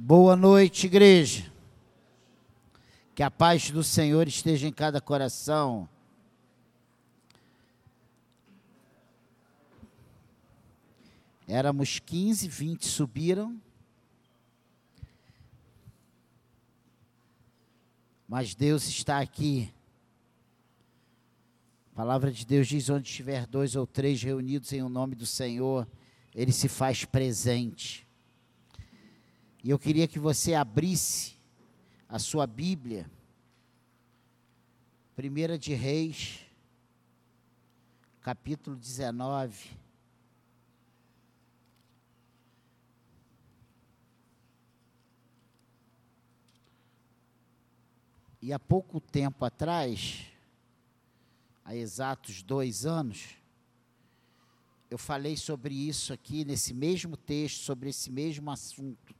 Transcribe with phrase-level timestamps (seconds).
[0.00, 1.52] Boa noite, igreja.
[3.16, 5.88] Que a paz do Senhor esteja em cada coração.
[11.48, 13.60] Éramos 15, 20 subiram.
[18.28, 19.74] Mas Deus está aqui.
[21.92, 25.26] A palavra de Deus diz: onde estiver dois ou três reunidos em o nome do
[25.26, 25.88] Senhor,
[26.32, 28.07] Ele se faz presente.
[29.62, 31.36] E eu queria que você abrisse
[32.08, 33.10] a sua Bíblia,
[35.16, 36.46] Primeira de Reis,
[38.20, 39.76] capítulo 19.
[48.40, 50.24] E há pouco tempo atrás,
[51.64, 53.34] há exatos dois anos,
[54.88, 59.17] eu falei sobre isso aqui, nesse mesmo texto, sobre esse mesmo assunto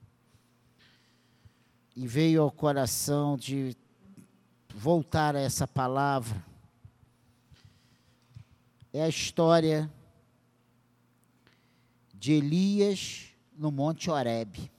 [1.98, 3.76] e veio ao coração de
[4.72, 6.46] voltar a essa palavra
[8.92, 9.92] é a história
[12.14, 14.70] de Elias no Monte Horebe.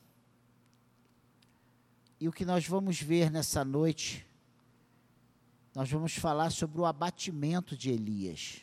[2.22, 4.26] E o que nós vamos ver nessa noite,
[5.76, 8.62] nós vamos falar sobre o abatimento de Elias.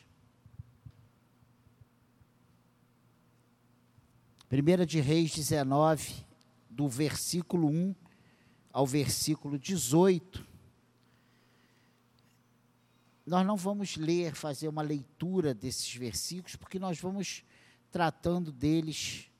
[4.49, 6.25] Primeira de Reis 19,
[6.71, 8.06] do versículo 1
[8.77, 10.45] ao versículo 18,
[13.25, 17.43] nós não vamos ler, fazer uma leitura desses versículos, porque nós vamos
[17.91, 19.31] tratando deles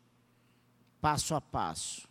[0.99, 2.09] passo a passo.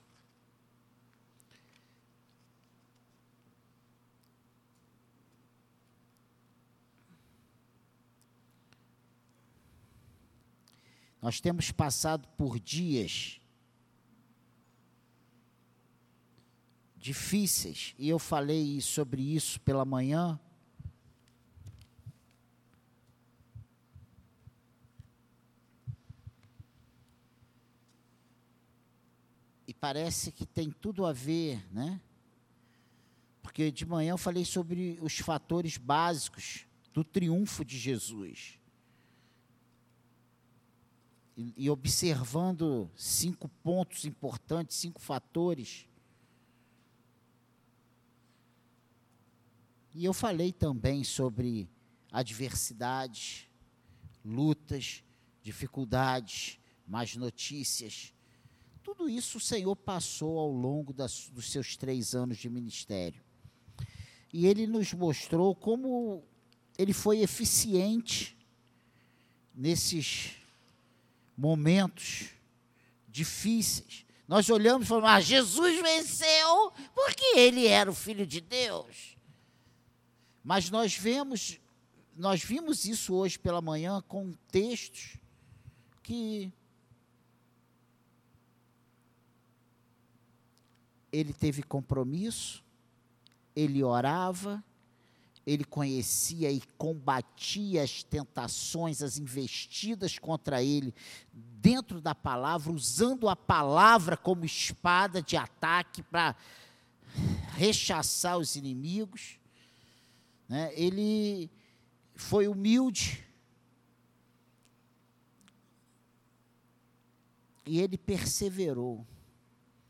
[11.20, 13.40] Nós temos passado por dias
[17.06, 20.40] difíceis, e eu falei sobre isso pela manhã.
[29.68, 32.00] E parece que tem tudo a ver, né?
[33.40, 38.58] Porque de manhã eu falei sobre os fatores básicos do triunfo de Jesus.
[41.36, 45.86] E, observando cinco pontos importantes, cinco fatores
[49.98, 51.70] E eu falei também sobre
[52.12, 53.48] adversidades,
[54.22, 55.02] lutas,
[55.40, 58.12] dificuldades, más notícias.
[58.82, 63.24] Tudo isso o Senhor passou ao longo das, dos seus três anos de ministério.
[64.30, 66.22] E ele nos mostrou como
[66.76, 68.36] ele foi eficiente
[69.54, 70.32] nesses
[71.34, 72.34] momentos
[73.08, 74.04] difíceis.
[74.28, 79.15] Nós olhamos e falamos: ah, Jesus venceu porque ele era o Filho de Deus.
[80.46, 81.58] Mas nós vemos,
[82.16, 85.18] nós vimos isso hoje pela manhã com textos
[86.04, 86.52] que
[91.10, 92.62] ele teve compromisso,
[93.56, 94.62] ele orava,
[95.44, 100.94] ele conhecia e combatia as tentações, as investidas contra ele
[101.32, 106.36] dentro da palavra, usando a palavra como espada de ataque para
[107.56, 109.40] rechaçar os inimigos.
[110.48, 110.72] Né?
[110.74, 111.50] Ele
[112.14, 113.24] foi humilde.
[117.64, 119.06] E ele perseverou.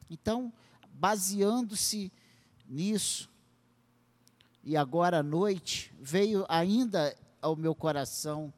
[0.08, 0.52] Então,
[0.88, 2.10] baseando-se
[2.66, 3.30] nisso,
[4.64, 8.52] e agora à noite, veio ainda ao meu coração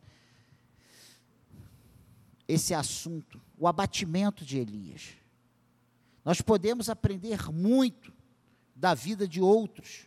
[2.47, 5.19] esse assunto, o abatimento de Elias.
[6.25, 8.13] Nós podemos aprender muito
[8.75, 10.07] da vida de outros,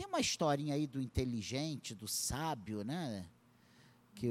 [0.00, 3.28] tem uma historinha aí do inteligente, do sábio, né?
[4.14, 4.30] Que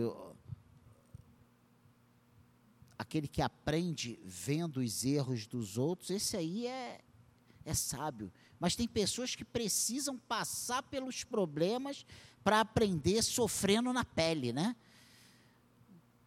[2.98, 7.02] aquele que aprende vendo os erros dos outros, esse aí é,
[7.64, 8.34] é sábio.
[8.60, 12.04] Mas tem pessoas que precisam passar pelos problemas
[12.44, 14.76] para aprender sofrendo na pele, né?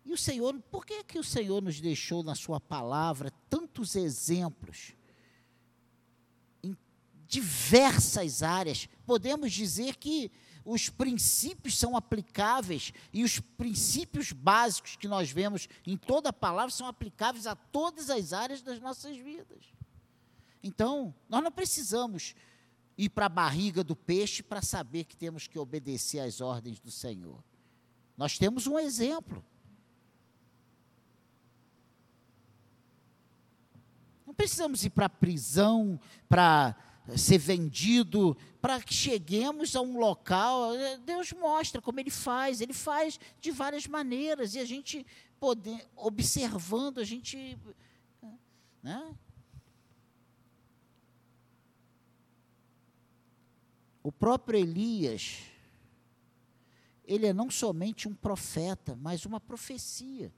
[0.04, 4.94] E o Senhor, por que, que o Senhor nos deixou na Sua palavra tantos exemplos
[7.32, 8.86] diversas áreas.
[9.06, 10.30] Podemos dizer que
[10.66, 16.70] os princípios são aplicáveis e os princípios básicos que nós vemos em toda a palavra
[16.70, 19.64] são aplicáveis a todas as áreas das nossas vidas.
[20.62, 22.34] Então, nós não precisamos
[22.98, 26.90] ir para a barriga do peixe para saber que temos que obedecer às ordens do
[26.90, 27.42] Senhor.
[28.14, 29.42] Nós temos um exemplo.
[34.26, 36.76] Não precisamos ir para a prisão, para
[37.16, 40.70] ser vendido, para que cheguemos a um local.
[41.04, 45.04] Deus mostra como Ele faz, Ele faz de várias maneiras, e a gente
[45.40, 47.58] poder, observando, a gente.
[48.82, 49.14] Né?
[54.02, 55.38] O próprio Elias,
[57.04, 60.32] ele é não somente um profeta, mas uma profecia.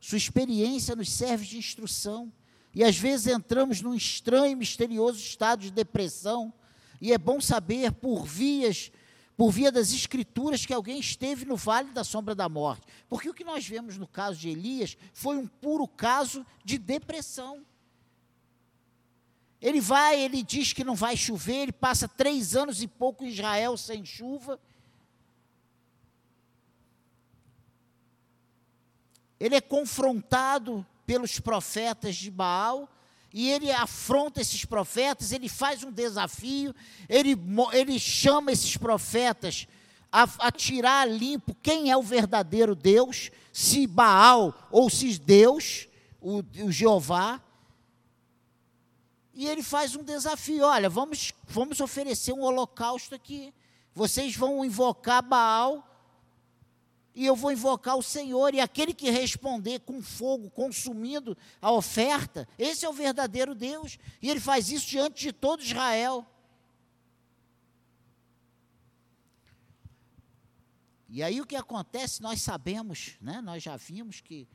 [0.00, 2.32] Sua experiência nos serve de instrução.
[2.74, 6.52] E às vezes entramos num estranho e misterioso estado de depressão,
[7.00, 8.92] e é bom saber por vias,
[9.36, 12.86] por via das escrituras, que alguém esteve no vale da sombra da morte.
[13.08, 17.64] Porque o que nós vemos no caso de Elias foi um puro caso de depressão.
[19.60, 23.28] Ele vai, ele diz que não vai chover, ele passa três anos e pouco em
[23.28, 24.60] Israel sem chuva.
[29.38, 32.88] Ele é confrontado pelos profetas de Baal,
[33.34, 36.72] e ele afronta esses profetas, ele faz um desafio,
[37.08, 37.36] ele,
[37.72, 39.66] ele chama esses profetas
[40.12, 45.88] a, a tirar limpo quem é o verdadeiro Deus, se Baal ou se Deus,
[46.20, 47.42] o, o Jeová.
[49.34, 53.52] E ele faz um desafio: olha, vamos, vamos oferecer um holocausto aqui.
[53.92, 55.84] Vocês vão invocar Baal
[57.20, 62.48] e eu vou invocar o Senhor, e aquele que responder com fogo, consumindo a oferta,
[62.58, 66.26] esse é o verdadeiro Deus, e ele faz isso diante de todo Israel.
[71.10, 74.48] E aí o que acontece, nós sabemos, né, nós já vimos que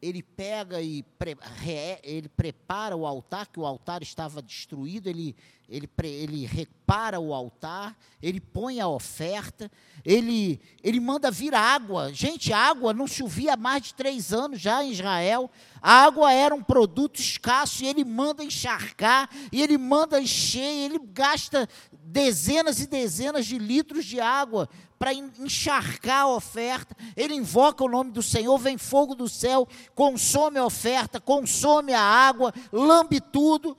[0.00, 5.34] ele pega e pre, re, ele prepara o altar, que o altar estava destruído, ele,
[5.68, 9.70] ele, ele repara o altar, ele põe a oferta,
[10.04, 12.12] ele, ele manda vir água.
[12.12, 15.50] Gente, água não chovia há mais de três anos já em Israel.
[15.82, 21.00] A água era um produto escasso e ele manda encharcar, e ele manda encher, ele
[21.12, 24.68] gasta dezenas e dezenas de litros de água
[24.98, 26.96] para encharcar a oferta.
[27.16, 32.02] Ele invoca o nome do Senhor, vem fogo do céu, consome a oferta, consome a
[32.02, 33.76] água, lambe tudo.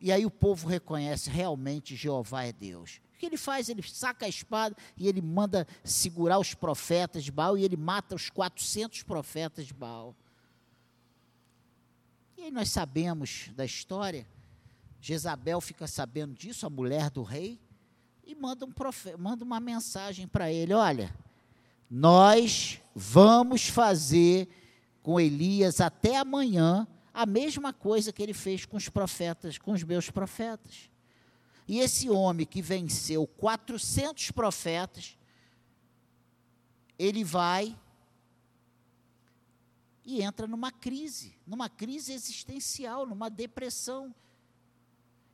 [0.00, 3.00] E aí o povo reconhece realmente Jeová é Deus.
[3.14, 3.68] O que ele faz?
[3.68, 8.14] Ele saca a espada e ele manda segurar os profetas de Baal e ele mata
[8.14, 10.14] os 400 profetas de Baal.
[12.36, 14.26] E aí nós sabemos da história.
[15.00, 17.58] Jezabel fica sabendo disso, a mulher do rei,
[18.26, 21.14] e manda, um profe, manda uma mensagem para ele: olha,
[21.88, 24.48] nós vamos fazer
[25.02, 29.82] com Elias até amanhã a mesma coisa que ele fez com os profetas, com os
[29.84, 30.90] meus profetas.
[31.68, 35.16] E esse homem que venceu 400 profetas,
[36.98, 37.76] ele vai
[40.04, 44.14] e entra numa crise, numa crise existencial, numa depressão.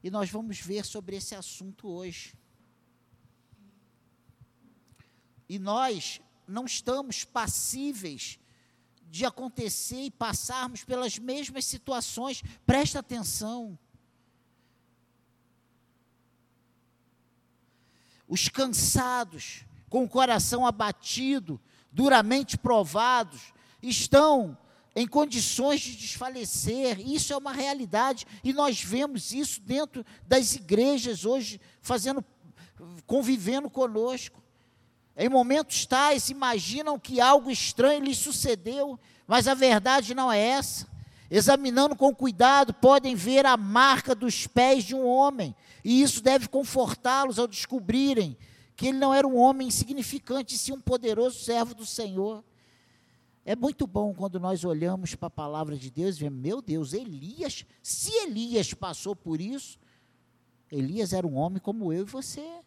[0.02, 2.34] E nós vamos ver sobre esse assunto hoje.
[5.48, 8.38] E nós não estamos passíveis
[9.10, 12.42] de acontecer e passarmos pelas mesmas situações.
[12.64, 13.78] Presta atenção.
[18.32, 21.60] os cansados, com o coração abatido,
[21.92, 23.52] duramente provados,
[23.82, 24.56] estão
[24.96, 26.98] em condições de desfalecer.
[27.06, 32.24] Isso é uma realidade e nós vemos isso dentro das igrejas hoje, fazendo,
[33.06, 34.41] convivendo conosco.
[35.16, 40.86] Em momentos tais, imaginam que algo estranho lhes sucedeu, mas a verdade não é essa.
[41.30, 45.54] Examinando com cuidado, podem ver a marca dos pés de um homem,
[45.84, 48.36] e isso deve confortá-los ao descobrirem
[48.76, 52.42] que ele não era um homem insignificante, sim um poderoso servo do Senhor.
[53.44, 56.92] É muito bom quando nós olhamos para a palavra de Deus e vemos, meu Deus,
[56.92, 59.78] Elias, se Elias passou por isso,
[60.70, 62.62] Elias era um homem como eu e você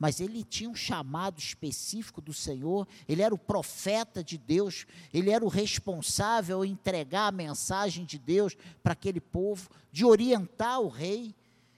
[0.00, 5.28] mas ele tinha um chamado específico do Senhor, ele era o profeta de Deus, ele
[5.28, 10.88] era o responsável em entregar a mensagem de Deus para aquele povo, de orientar o
[10.88, 11.34] rei.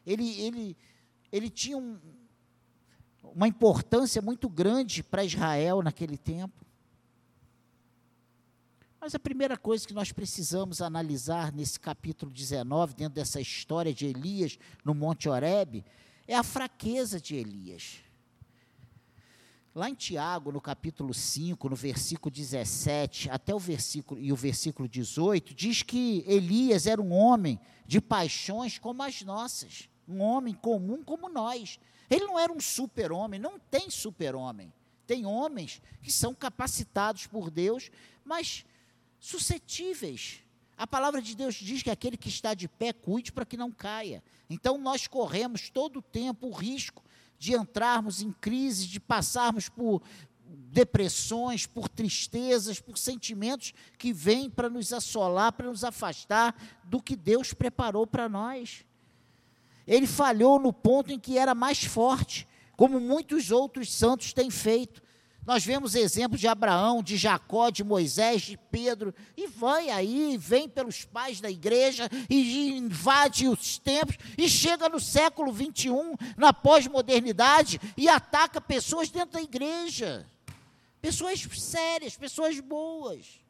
[0.06, 0.76] Ele, ele,
[1.32, 1.98] ele tinha um,
[3.24, 6.64] uma importância muito grande para Israel naquele tempo.
[9.00, 14.06] Mas a primeira coisa que nós precisamos analisar nesse capítulo 19, dentro dessa história de
[14.06, 15.84] Elias no Monte Horebe,
[16.24, 18.11] é a fraqueza de Elias.
[19.74, 24.86] Lá em Tiago, no capítulo 5, no versículo 17, até o versículo e o versículo
[24.86, 31.02] 18, diz que Elias era um homem de paixões como as nossas, um homem comum
[31.02, 31.80] como nós.
[32.10, 34.70] Ele não era um super-homem, não tem super-homem.
[35.06, 37.90] Tem homens que são capacitados por Deus,
[38.24, 38.66] mas
[39.18, 40.40] suscetíveis
[40.76, 43.70] A palavra de Deus diz que aquele que está de pé cuide para que não
[43.70, 44.22] caia.
[44.50, 47.02] Então nós corremos todo o tempo o risco
[47.42, 50.00] de entrarmos em crise, de passarmos por
[50.46, 57.16] depressões, por tristezas, por sentimentos que vêm para nos assolar, para nos afastar do que
[57.16, 58.84] Deus preparou para nós.
[59.88, 62.46] Ele falhou no ponto em que era mais forte,
[62.76, 65.01] como muitos outros santos têm feito.
[65.44, 70.68] Nós vemos exemplos de Abraão, de Jacó, de Moisés, de Pedro, e vai aí, vem
[70.68, 77.80] pelos pais da igreja, e invade os tempos, e chega no século 21, na pós-modernidade,
[77.96, 80.24] e ataca pessoas dentro da igreja.
[81.00, 83.42] Pessoas sérias, pessoas boas.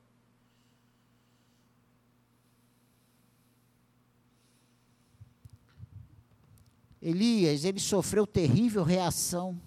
[7.02, 9.60] Elias, ele sofreu terrível reação.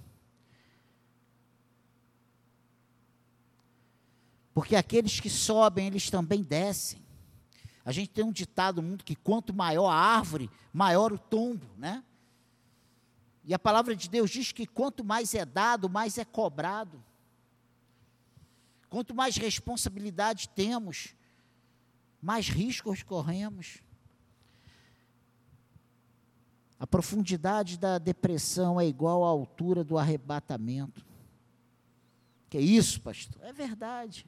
[4.55, 7.03] Porque aqueles que sobem, eles também descem.
[7.83, 12.01] A gente tem um ditado mundo que quanto maior a árvore, maior o tombo, né?
[13.43, 17.03] E a palavra de Deus diz que quanto mais é dado, mais é cobrado.
[18.89, 21.13] Quanto mais responsabilidade temos,
[22.21, 23.83] mais riscos corremos.
[26.79, 31.05] A profundidade da depressão é igual à altura do arrebatamento.
[32.49, 33.43] Que é isso, pastor?
[33.43, 34.25] É verdade.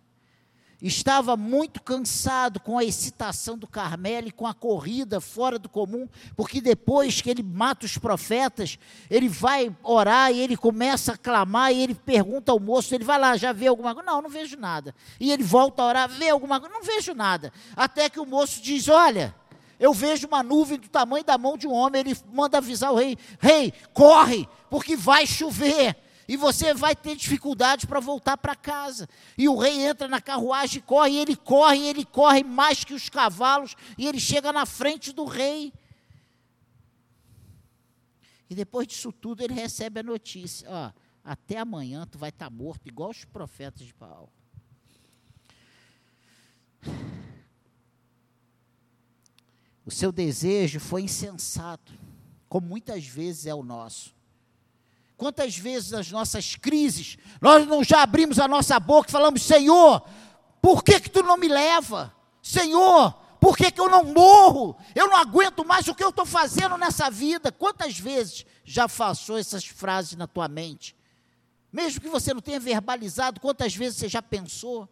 [0.80, 6.08] Estava muito cansado com a excitação do Carmelo e com a corrida fora do comum,
[6.36, 8.78] porque depois que ele mata os profetas,
[9.10, 13.18] ele vai orar e ele começa a clamar e ele pergunta ao moço, ele vai
[13.18, 14.12] lá, já vê alguma coisa?
[14.12, 14.94] Não, não vejo nada.
[15.20, 16.76] E ele volta a orar, vê alguma coisa?
[16.76, 17.52] Não vejo nada.
[17.76, 19.34] Até que o moço diz: Olha,
[19.80, 22.02] eu vejo uma nuvem do tamanho da mão de um homem.
[22.02, 25.96] Ele manda avisar o rei: Rei, corre, porque vai chover.
[26.28, 29.08] E você vai ter dificuldade para voltar para casa.
[29.38, 32.94] E o rei entra na carruagem, corre, e ele corre, e ele corre mais que
[32.94, 35.74] os cavalos, e ele chega na frente do rei.
[38.50, 40.92] E depois disso tudo, ele recebe a notícia: ó,
[41.24, 44.30] até amanhã tu vai estar tá morto, igual os profetas de Baal.
[49.86, 51.94] O seu desejo foi insensato,
[52.50, 54.17] como muitas vezes é o nosso.
[55.18, 60.08] Quantas vezes nas nossas crises nós não já abrimos a nossa boca e falamos: Senhor,
[60.62, 62.14] por que, que tu não me leva?
[62.42, 64.78] Senhor, por que, que eu não morro?
[64.94, 67.52] Eu não aguento mais o que eu estou fazendo nessa vida.
[67.52, 70.96] Quantas vezes já passou essas frases na tua mente?
[71.74, 74.88] Mesmo que você não tenha verbalizado, quantas vezes você já pensou?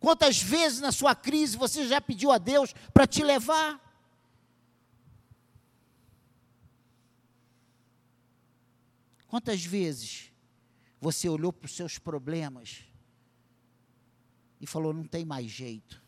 [0.00, 3.80] Quantas vezes na sua crise você já pediu a Deus para te levar?
[9.34, 10.30] Quantas vezes
[11.00, 12.84] você olhou para os seus problemas
[14.60, 16.00] e falou: não tem mais jeito?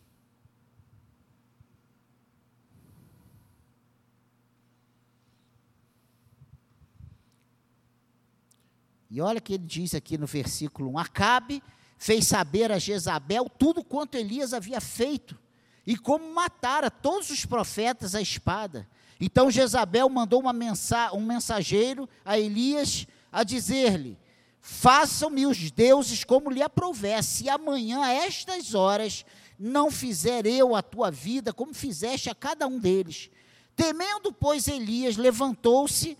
[9.10, 11.60] E olha que ele diz aqui no versículo 1: Acabe
[11.98, 15.36] fez saber a Jezabel tudo quanto Elias havia feito
[15.84, 18.88] e como matara todos os profetas à espada.
[19.20, 23.04] Então Jezabel mandou mensa um mensageiro a Elias
[23.36, 24.18] a dizer-lhe:
[24.62, 29.26] Façam-me os deuses como lhe aprouver, se amanhã, a estas horas,
[29.58, 33.30] não fizer eu a tua vida como fizeste a cada um deles.
[33.76, 36.16] Temendo, pois, Elias levantou-se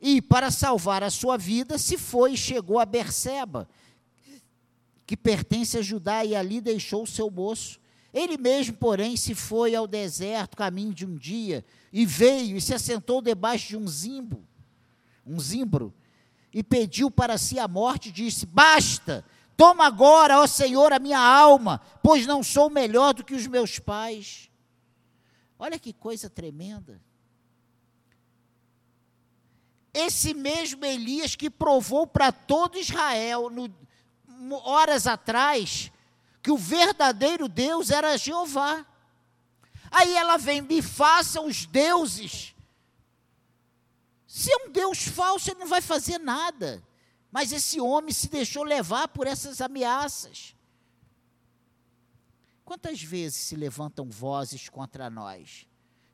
[0.00, 3.68] e, para salvar a sua vida, se foi e chegou a Berseba,
[5.04, 7.80] que pertence a Judá, e ali deixou o seu moço.
[8.14, 12.72] Ele mesmo, porém, se foi ao deserto, caminho de um dia, e veio e se
[12.72, 14.44] assentou debaixo de um zimbo,
[15.26, 15.92] um zimbro,
[16.56, 19.22] e pediu para si a morte, disse: Basta,
[19.58, 23.78] toma agora, ó Senhor, a minha alma, pois não sou melhor do que os meus
[23.78, 24.50] pais.
[25.58, 26.98] Olha que coisa tremenda.
[29.92, 33.70] Esse mesmo Elias que provou para todo Israel, no,
[34.64, 35.92] horas atrás,
[36.42, 38.86] que o verdadeiro Deus era Jeová.
[39.90, 42.55] Aí ela vem, me façam os deuses
[44.36, 46.86] se é um Deus falso, ele não vai fazer nada.
[47.32, 50.54] Mas esse homem se deixou levar por essas ameaças.
[52.62, 55.66] Quantas vezes se levantam vozes contra nós?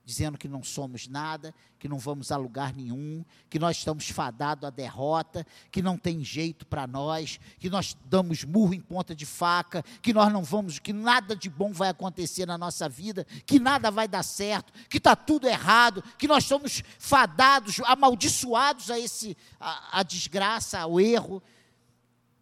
[0.05, 4.65] Dizendo que não somos nada, que não vamos a lugar nenhum, que nós estamos fadados
[4.65, 9.25] à derrota, que não tem jeito para nós, que nós damos murro em ponta de
[9.25, 13.61] faca, que nós não vamos, que nada de bom vai acontecer na nossa vida, que
[13.61, 19.37] nada vai dar certo, que está tudo errado, que nós somos fadados, amaldiçoados a esse
[19.61, 21.43] a, a desgraça, ao erro.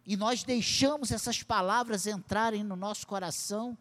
[0.05, 3.77] E nós deixamos essas palavras entrarem no nosso coração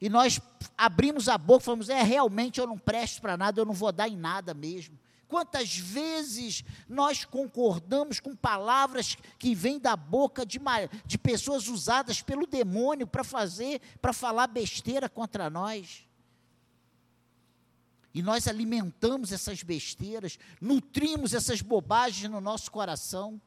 [0.00, 0.40] E nós
[0.76, 3.92] abrimos a boca e falamos: é, realmente eu não presto para nada, eu não vou
[3.92, 4.98] dar em nada mesmo.
[5.28, 10.60] Quantas vezes nós concordamos com palavras que vêm da boca de,
[11.04, 16.06] de pessoas usadas pelo demônio para fazer, para falar besteira contra nós?
[18.14, 23.40] E nós alimentamos essas besteiras, nutrimos essas bobagens no nosso coração.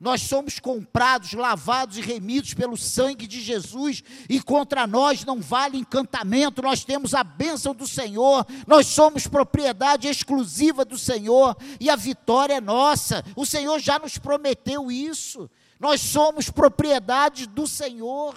[0.00, 5.76] Nós somos comprados, lavados e remidos pelo sangue de Jesus, e contra nós não vale
[5.76, 11.96] encantamento, nós temos a bênção do Senhor, nós somos propriedade exclusiva do Senhor, e a
[11.96, 13.24] vitória é nossa.
[13.34, 15.50] O Senhor já nos prometeu isso.
[15.80, 18.36] Nós somos propriedade do Senhor,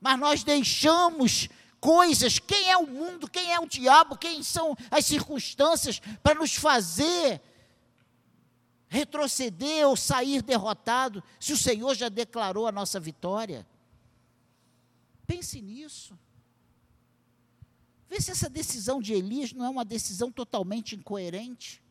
[0.00, 1.48] mas nós deixamos
[1.80, 6.54] coisas, quem é o mundo, quem é o diabo, quem são as circunstâncias para nos
[6.54, 7.40] fazer
[8.88, 13.66] retroceder ou sair derrotado, se o Senhor já declarou a nossa vitória?
[15.26, 16.18] Pense nisso.
[18.08, 21.82] Vê se essa decisão de Elias não é uma decisão totalmente incoerente.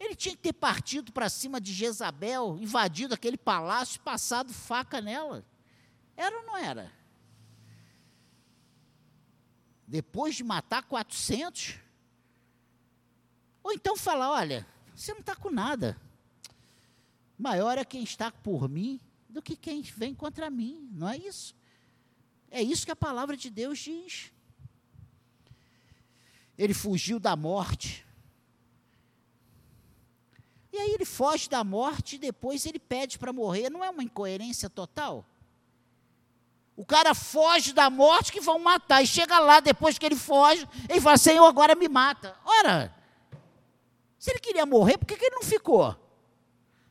[0.00, 5.44] Ele tinha que ter partido para cima de Jezabel, invadido aquele palácio, passado faca nela.
[6.16, 6.92] Era ou não era?
[9.86, 11.78] Depois de matar 400?
[13.62, 14.66] Ou então falar: olha,
[14.98, 15.96] você não está com nada.
[17.38, 21.54] Maior é quem está por mim do que quem vem contra mim, não é isso?
[22.50, 24.32] É isso que a palavra de Deus diz.
[26.56, 28.04] Ele fugiu da morte.
[30.72, 33.70] E aí ele foge da morte e depois ele pede para morrer.
[33.70, 35.24] Não é uma incoerência total?
[36.74, 39.02] O cara foge da morte que vão matar.
[39.02, 42.36] E chega lá, depois que ele foge, ele fala: Senhor, agora me mata.
[42.44, 42.97] Ora,
[44.28, 45.96] se ele queria morrer, por que, que ele não ficou?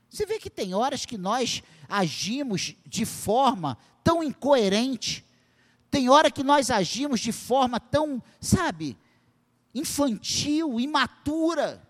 [0.09, 5.23] Você vê que tem horas que nós agimos de forma tão incoerente,
[5.91, 8.97] tem hora que nós agimos de forma tão, sabe,
[9.75, 11.87] infantil, imatura,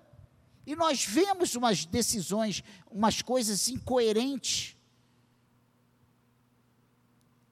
[0.66, 4.76] e nós vemos umas decisões, umas coisas incoerentes.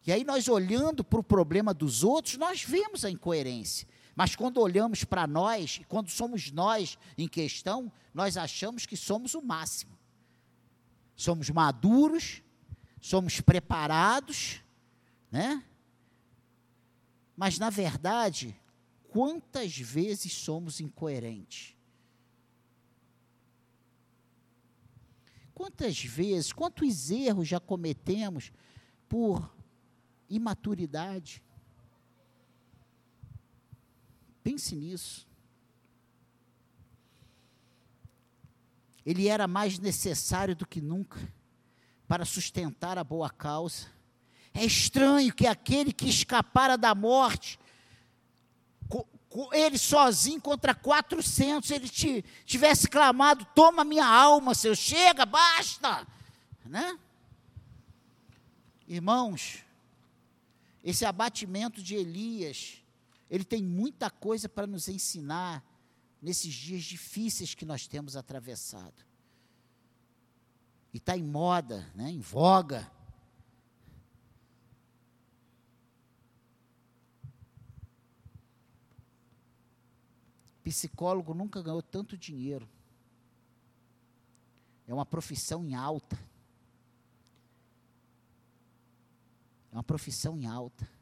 [0.05, 3.87] E aí nós olhando para o problema dos outros, nós vemos a incoerência.
[4.15, 9.41] Mas quando olhamos para nós, quando somos nós em questão, nós achamos que somos o
[9.41, 9.97] máximo.
[11.15, 12.41] Somos maduros,
[13.01, 14.61] somos preparados,
[15.29, 15.63] né?
[17.35, 18.57] Mas na verdade,
[19.09, 21.75] quantas vezes somos incoerentes?
[25.53, 28.51] Quantas vezes, quantos erros já cometemos
[29.07, 29.53] por
[30.29, 31.41] imaturidade?
[34.45, 35.27] Pense nisso.
[39.03, 41.19] Ele era mais necessário do que nunca
[42.07, 43.87] para sustentar a boa causa.
[44.53, 47.59] É estranho que aquele que escapara da morte,
[49.51, 51.89] ele sozinho contra 400, ele
[52.45, 56.05] tivesse clamado: Toma minha alma, seu, chega, basta.
[56.63, 56.99] Né?
[58.87, 59.65] Irmãos,
[60.83, 62.84] esse abatimento de Elias
[63.29, 65.63] ele tem muita coisa para nos ensinar
[66.21, 69.03] nesses dias difíceis que nós temos atravessado.
[70.93, 72.89] E está em moda, né, em voga.
[80.63, 82.67] Psicólogo nunca ganhou tanto dinheiro.
[84.87, 86.17] É uma profissão em alta.
[89.71, 90.94] É uma profissão em alta.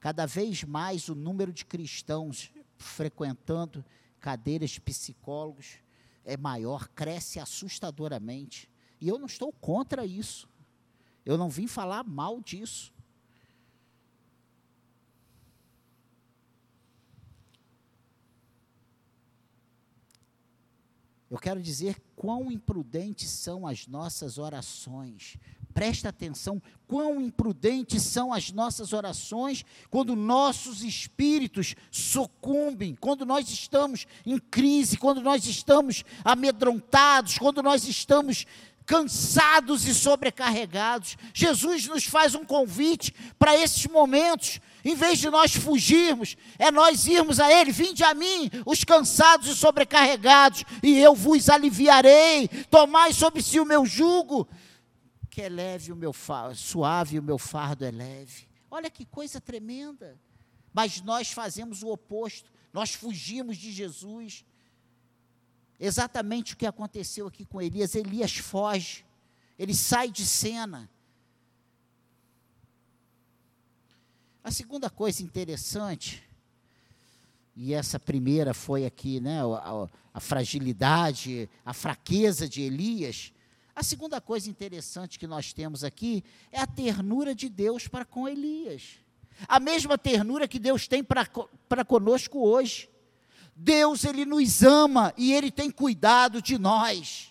[0.00, 3.84] Cada vez mais o número de cristãos frequentando
[4.18, 5.76] cadeiras de psicólogos
[6.24, 8.70] é maior, cresce assustadoramente.
[8.98, 10.48] E eu não estou contra isso.
[11.24, 12.92] Eu não vim falar mal disso.
[21.30, 25.36] Eu quero dizer quão imprudentes são as nossas orações,
[25.72, 34.06] Presta atenção, quão imprudentes são as nossas orações quando nossos espíritos sucumbem, quando nós estamos
[34.26, 38.46] em crise, quando nós estamos amedrontados, quando nós estamos
[38.90, 41.16] cansados e sobrecarregados.
[41.32, 44.58] Jesus nos faz um convite para esses momentos.
[44.84, 47.70] Em vez de nós fugirmos, é nós irmos a Ele.
[47.70, 52.48] Vinde a mim, os cansados e sobrecarregados, e eu vos aliviarei.
[52.68, 54.48] Tomai sobre si o meu jugo
[55.30, 58.48] que é leve o meu fardo, suave o meu fardo é leve.
[58.70, 60.18] Olha que coisa tremenda.
[60.72, 62.50] Mas nós fazemos o oposto.
[62.72, 64.44] Nós fugimos de Jesus.
[65.78, 67.94] Exatamente o que aconteceu aqui com Elias.
[67.94, 69.04] Elias foge.
[69.58, 70.88] Ele sai de cena.
[74.42, 76.22] A segunda coisa interessante,
[77.54, 83.32] e essa primeira foi aqui, né, a, a fragilidade, a fraqueza de Elias.
[83.80, 88.28] A segunda coisa interessante que nós temos aqui é a ternura de Deus para com
[88.28, 88.98] Elias.
[89.48, 92.90] A mesma ternura que Deus tem para conosco hoje.
[93.56, 97.29] Deus, Ele nos ama e Ele tem cuidado de nós.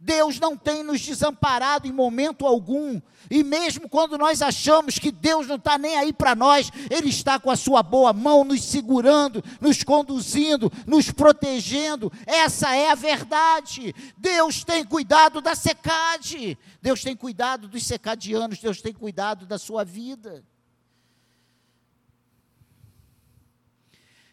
[0.00, 5.48] Deus não tem nos desamparado em momento algum, e mesmo quando nós achamos que Deus
[5.48, 9.42] não está nem aí para nós, Ele está com a Sua boa mão nos segurando,
[9.60, 12.12] nos conduzindo, nos protegendo.
[12.26, 13.92] Essa é a verdade.
[14.16, 19.84] Deus tem cuidado da secade, Deus tem cuidado dos secadianos, Deus tem cuidado da sua
[19.84, 20.44] vida.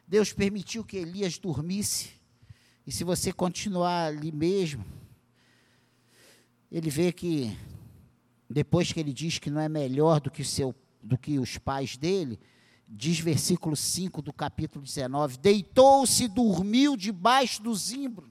[0.08, 2.12] Deus permitiu que Elias dormisse,
[2.86, 4.86] e se você continuar ali mesmo,
[6.78, 7.58] ele vê que
[8.50, 11.96] depois que ele diz que não é melhor do que, seu, do que os pais
[11.96, 12.38] dele,
[12.86, 18.30] diz versículo 5 do capítulo 19: deitou-se dormiu debaixo do zimbro.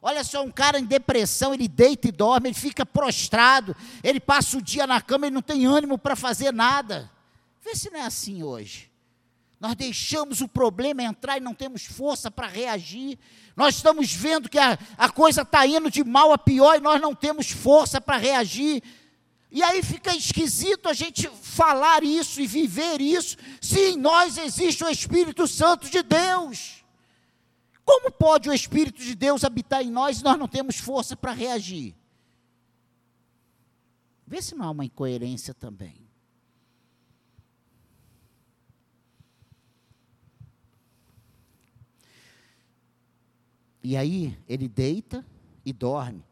[0.00, 4.56] Olha só, um cara em depressão, ele deita e dorme, ele fica prostrado, ele passa
[4.56, 7.10] o dia na cama, ele não tem ânimo para fazer nada.
[7.62, 8.90] Vê se não é assim hoje.
[9.64, 13.18] Nós deixamos o problema entrar e não temos força para reagir.
[13.56, 17.00] Nós estamos vendo que a, a coisa está indo de mal a pior e nós
[17.00, 18.82] não temos força para reagir.
[19.50, 24.84] E aí fica esquisito a gente falar isso e viver isso, se em nós existe
[24.84, 26.84] o Espírito Santo de Deus.
[27.86, 31.32] Como pode o Espírito de Deus habitar em nós e nós não temos força para
[31.32, 31.96] reagir?
[34.26, 36.03] Vê se não há uma incoerência também.
[43.84, 45.24] E aí ele deita
[45.62, 46.24] e dorme.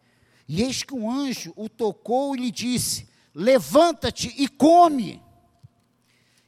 [0.48, 5.22] E eis que um anjo o tocou e lhe disse: Levanta-te e come.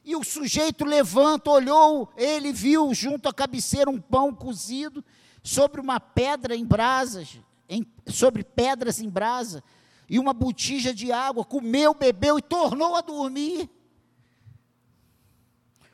[0.03, 5.03] E o sujeito levanta, olhou, ele viu junto à cabeceira um pão cozido
[5.43, 7.39] sobre uma pedra em brasas,
[7.69, 9.63] em, sobre pedras em brasa,
[10.07, 13.69] e uma botija de água, comeu, bebeu e tornou a dormir.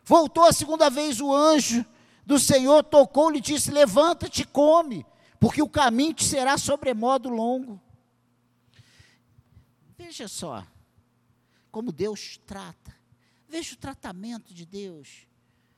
[0.04, 1.86] Voltou a segunda vez o anjo
[2.26, 5.06] do Senhor tocou-lhe e disse: Levanta-te come,
[5.40, 7.82] porque o caminho te será sobremodo longo.
[9.98, 10.66] Veja só
[11.72, 12.94] como Deus trata.
[13.48, 15.28] Veja o tratamento de Deus.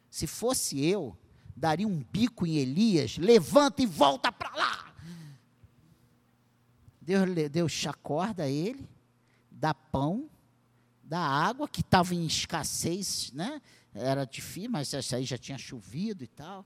[0.10, 1.18] Se fosse eu,
[1.56, 4.94] daria um bico em Elias, levanta e volta para lá.
[7.00, 8.88] Deus, Deus acorda ele,
[9.52, 10.30] dá pão,
[11.04, 13.62] dá água, que estava em escassez, né?
[13.94, 16.66] era difícil, mas essa aí já tinha chovido e tal.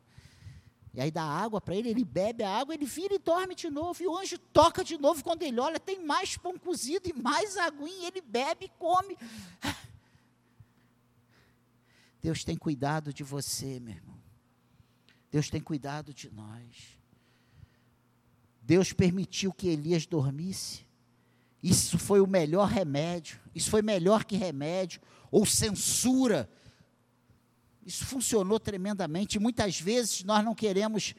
[0.93, 3.69] E aí dá água para ele, ele bebe a água, ele vira e dorme de
[3.69, 4.02] novo.
[4.02, 7.56] E o anjo toca de novo, quando ele olha, tem mais pão cozido e mais
[7.58, 9.15] aguinha, ele bebe e come.
[12.19, 14.17] Deus tem cuidado de você, meu irmão.
[15.30, 16.97] Deus tem cuidado de nós.
[18.62, 20.87] Deus permitiu que Elias dormisse.
[21.62, 23.39] Isso foi o melhor remédio.
[23.54, 26.50] Isso foi melhor que remédio ou censura
[27.88, 29.39] isso funcionou tremendamente.
[29.39, 31.15] Muitas vezes nós não queremos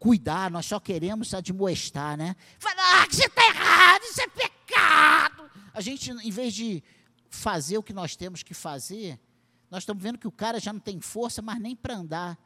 [0.00, 2.34] cuidar, nós só queremos admoestar, né?
[2.58, 5.48] Falar ah, que você está errado, isso é pecado.
[5.72, 6.82] A gente, em vez de
[7.30, 9.16] fazer o que nós temos que fazer,
[9.70, 12.36] nós estamos vendo que o cara já não tem força, mas nem para andar.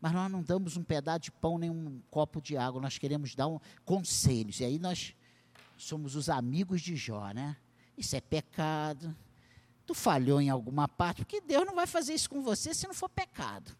[0.00, 3.36] Mas nós não damos um pedaço de pão nem um copo de água, nós queremos
[3.36, 4.58] dar um, conselhos.
[4.58, 5.14] E aí nós
[5.76, 7.56] somos os amigos de Jó, né?
[7.96, 9.14] Isso é pecado,
[9.86, 12.94] tu falhou em alguma parte, porque Deus não vai fazer isso com você se não
[12.94, 13.76] for pecado.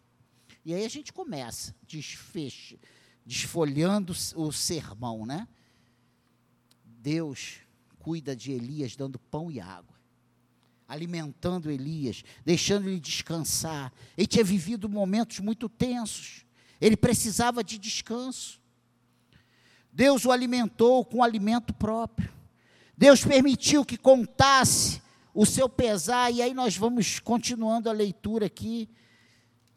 [0.63, 2.77] E aí a gente começa, desfecha,
[3.25, 5.47] desfolhando o sermão, né?
[6.83, 7.59] Deus
[7.99, 9.95] cuida de Elias dando pão e água,
[10.87, 13.91] alimentando Elias, deixando ele descansar.
[14.17, 16.45] Ele tinha vivido momentos muito tensos,
[16.79, 18.61] ele precisava de descanso.
[19.95, 22.29] Deus o alimentou com alimento próprio.
[22.97, 25.01] Deus permitiu que contasse
[25.33, 28.89] o seu pesar, e aí nós vamos continuando a leitura aqui.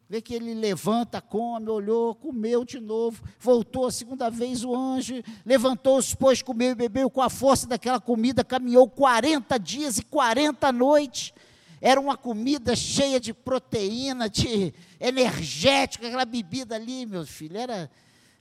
[0.09, 5.23] Vê que ele levanta, come, olhou, comeu de novo, voltou a segunda vez o anjo,
[5.47, 10.73] levantou-se, pois comeu e bebeu com a força daquela comida, caminhou 40 dias e 40
[10.73, 11.33] noites.
[11.81, 17.89] Era uma comida cheia de proteína, de energético, aquela bebida ali, meu filho, era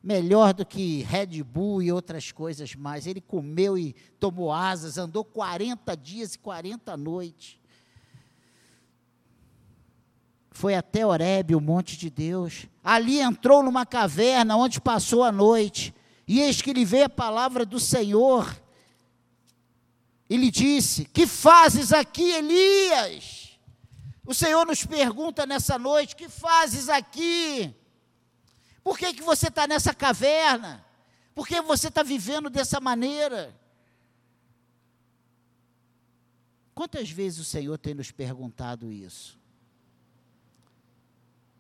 [0.08, 3.06] melhor do que Red Bull e outras coisas mais.
[3.06, 7.60] Ele comeu e tomou asas, andou 40 dias e 40 noites.
[10.50, 12.68] Foi até Horebe, o monte de Deus.
[12.82, 15.94] Ali entrou numa caverna onde passou a noite.
[16.26, 18.58] E eis que lhe veio a palavra do Senhor.
[20.30, 23.60] Ele disse: Que fazes aqui, Elias?
[24.26, 27.76] O Senhor nos pergunta nessa noite: que fazes aqui?
[28.88, 30.82] Por que, que você está nessa caverna?
[31.36, 33.54] Por que você está vivendo dessa maneira?
[36.74, 39.38] Quantas vezes o Senhor tem nos perguntado isso?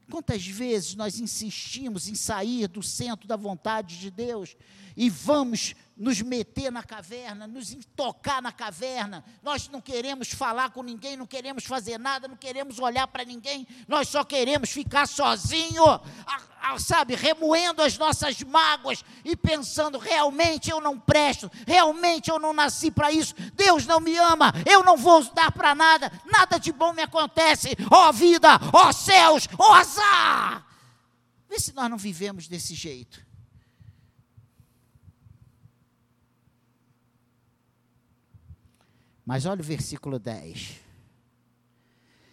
[0.10, 4.56] Quantas vezes nós insistimos em sair do centro da vontade de Deus
[4.98, 9.24] e vamos nos meter na caverna, nos tocar na caverna.
[9.44, 13.68] Nós não queremos falar com ninguém, não queremos fazer nada, não queremos olhar para ninguém,
[13.88, 16.02] nós só queremos ficar sozinho, a,
[16.62, 22.52] a, sabe, remoendo as nossas mágoas e pensando: realmente eu não presto, realmente eu não
[22.52, 26.72] nasci para isso, Deus não me ama, eu não vou dar para nada, nada de
[26.72, 30.66] bom me acontece, ó vida, ó céus, ó azar.
[31.48, 33.27] Vê se nós não vivemos desse jeito.
[39.28, 40.80] Mas olha o versículo 10.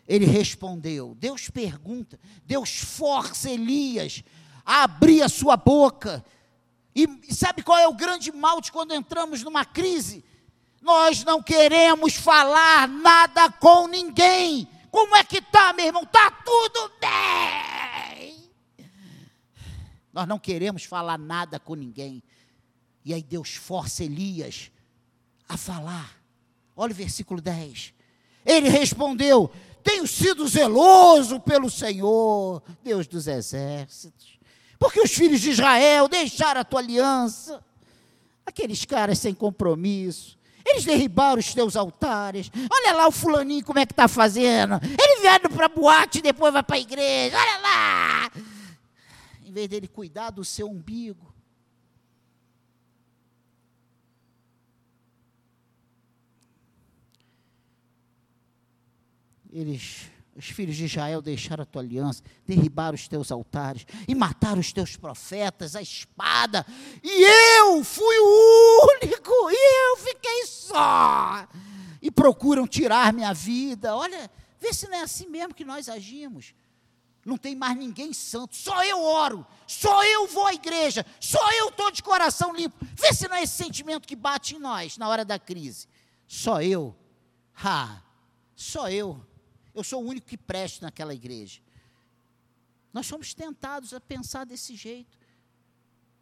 [0.07, 4.23] Ele respondeu, Deus pergunta, Deus força Elias
[4.65, 6.25] a abrir a sua boca.
[6.95, 10.25] E sabe qual é o grande mal de quando entramos numa crise?
[10.81, 14.69] Nós não queremos falar nada com ninguém.
[14.89, 16.07] Como é que tá, meu irmão?
[16.07, 18.53] Tá tudo bem.
[20.13, 22.23] Nós não queremos falar nada com ninguém.
[23.05, 24.71] E aí Deus força Elias
[25.49, 26.24] a falar.
[26.77, 27.95] Olha o versículo 10.
[28.45, 29.51] Ele respondeu:
[29.83, 34.39] Tenho sido zeloso pelo Senhor, Deus dos exércitos,
[34.79, 37.65] porque os filhos de Israel deixaram a tua aliança.
[38.47, 42.51] Aqueles caras sem compromisso, eles derribaram os teus altares.
[42.71, 44.81] Olha lá o fulaninho como é que está fazendo.
[44.83, 47.37] Ele vem para boate e depois vai para a igreja.
[47.37, 48.31] Olha lá.
[49.45, 51.34] Em vez dele cuidar do seu umbigo,
[59.55, 64.59] eles, os filhos de Israel deixaram a tua aliança, derribaram os teus altares e mataram
[64.59, 66.67] os teus profetas, a espada,
[67.03, 67.23] e
[67.61, 71.47] eu fui o único, e eu fiquei só.
[72.03, 73.95] E procuram tirar minha vida.
[73.95, 74.29] Olha,
[74.61, 76.53] vê se não é assim mesmo que nós agimos.
[77.25, 81.69] Não tem mais ninguém santo, só eu oro, só eu vou à igreja, só eu
[81.69, 82.77] estou de coração limpo.
[82.95, 85.87] Vê se não é esse sentimento que bate em nós na hora da crise.
[86.27, 86.95] Só eu,
[87.55, 88.03] ha,
[88.55, 89.25] só eu
[89.75, 91.61] eu sou o único que preste naquela igreja.
[92.93, 95.19] Nós somos tentados a pensar desse jeito.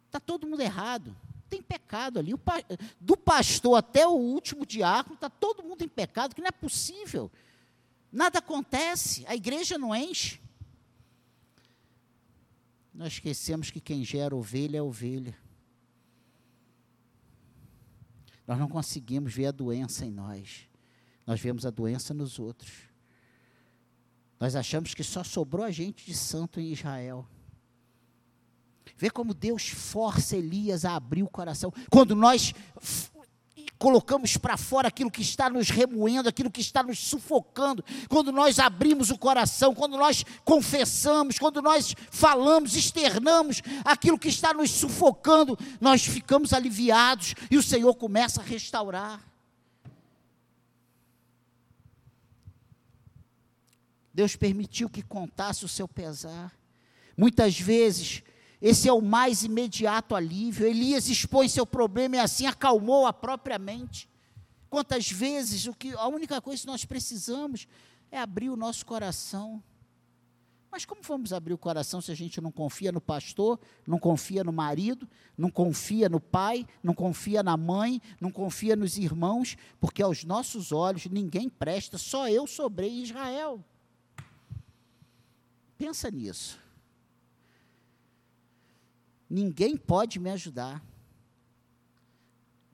[0.07, 1.15] Está todo mundo errado.
[1.49, 2.33] Tem pecado ali.
[2.99, 7.31] do pastor até o último diácono, está todo mundo em pecado, que não é possível.
[8.11, 10.39] Nada acontece, a igreja não enche.
[12.93, 15.37] Nós esquecemos que quem gera ovelha é ovelha.
[18.47, 20.67] Nós não conseguimos ver a doença em nós.
[21.25, 22.92] Nós vemos a doença nos outros.
[24.43, 27.25] Nós achamos que só sobrou a gente de santo em Israel.
[28.97, 31.71] Vê como Deus força Elias a abrir o coração.
[31.89, 32.53] Quando nós
[33.79, 38.59] colocamos para fora aquilo que está nos remoendo, aquilo que está nos sufocando, quando nós
[38.59, 45.57] abrimos o coração, quando nós confessamos, quando nós falamos, externamos aquilo que está nos sufocando,
[45.79, 49.32] nós ficamos aliviados e o Senhor começa a restaurar.
[54.13, 56.53] Deus permitiu que contasse o seu pesar.
[57.17, 58.21] Muitas vezes,
[58.61, 60.67] esse é o mais imediato alívio.
[60.67, 64.07] Elias expõe seu problema e assim acalmou a própria mente.
[64.69, 67.67] Quantas vezes o que a única coisa que nós precisamos
[68.11, 69.61] é abrir o nosso coração.
[70.71, 74.43] Mas como vamos abrir o coração se a gente não confia no pastor, não confia
[74.43, 80.01] no marido, não confia no pai, não confia na mãe, não confia nos irmãos, porque
[80.01, 83.63] aos nossos olhos ninguém presta, só eu sobrei Israel.
[85.77, 86.59] Pensa nisso.
[89.29, 90.83] Ninguém pode me ajudar.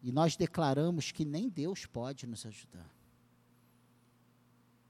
[0.02, 2.90] E nós declaramos que nem Deus pode nos ajudar.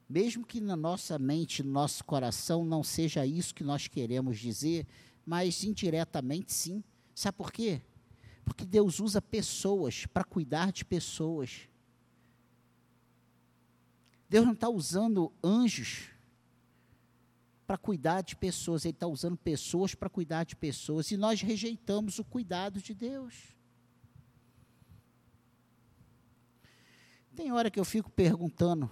[0.08, 4.88] Mesmo que na nossa mente, no nosso coração, não seja isso que nós queremos dizer,
[5.24, 6.84] mas indiretamente sim.
[7.14, 7.82] Sabe por quê?
[8.44, 11.70] Porque Deus usa pessoas para cuidar de pessoas.
[14.28, 16.10] Deus não está usando anjos
[17.70, 22.18] para cuidar de pessoas, Ele está usando pessoas para cuidar de pessoas, e nós rejeitamos
[22.18, 23.56] o cuidado de Deus.
[27.36, 28.90] Tem hora que eu fico perguntando,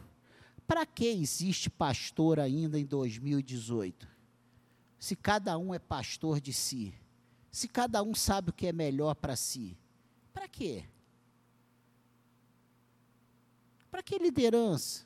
[0.68, 4.08] para que existe pastor ainda em 2018?
[5.00, 6.94] Se cada um é pastor de si,
[7.50, 9.76] se cada um sabe o que é melhor para si,
[10.32, 10.86] para quê?
[13.90, 15.04] Para que liderança?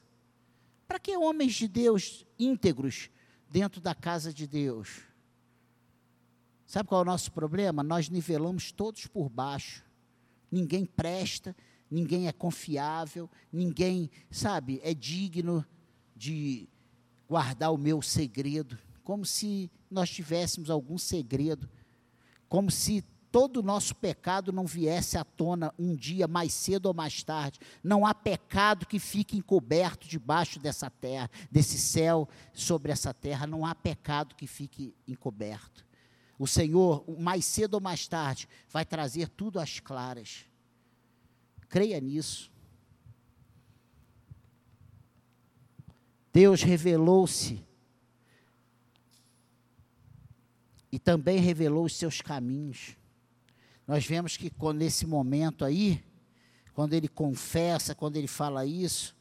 [0.85, 3.09] Para que homens de Deus íntegros
[3.51, 5.01] dentro da casa de Deus?
[6.65, 7.83] Sabe qual é o nosso problema?
[7.83, 9.83] Nós nivelamos todos por baixo.
[10.49, 11.55] Ninguém presta,
[11.89, 15.65] ninguém é confiável, ninguém, sabe, é digno
[16.15, 16.69] de
[17.27, 21.69] guardar o meu segredo, como se nós tivéssemos algum segredo,
[22.47, 26.93] como se todo o nosso pecado não viesse à tona um dia mais cedo ou
[26.93, 27.59] mais tarde.
[27.81, 33.65] Não há pecado que fique encoberto debaixo dessa terra, desse céu sobre essa terra, não
[33.65, 35.85] há pecado que fique encoberto.
[36.37, 40.45] O Senhor, mais cedo ou mais tarde, vai trazer tudo às claras.
[41.69, 42.51] Creia nisso.
[46.33, 47.63] Deus revelou-se
[50.91, 52.97] e também revelou os seus caminhos.
[53.87, 56.03] Nós vemos que quando, nesse momento aí,
[56.73, 59.15] quando ele confessa, quando ele fala isso,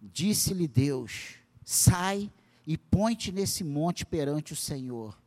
[0.00, 2.30] disse-lhe Deus: sai
[2.66, 5.18] e põe-te nesse monte perante o Senhor.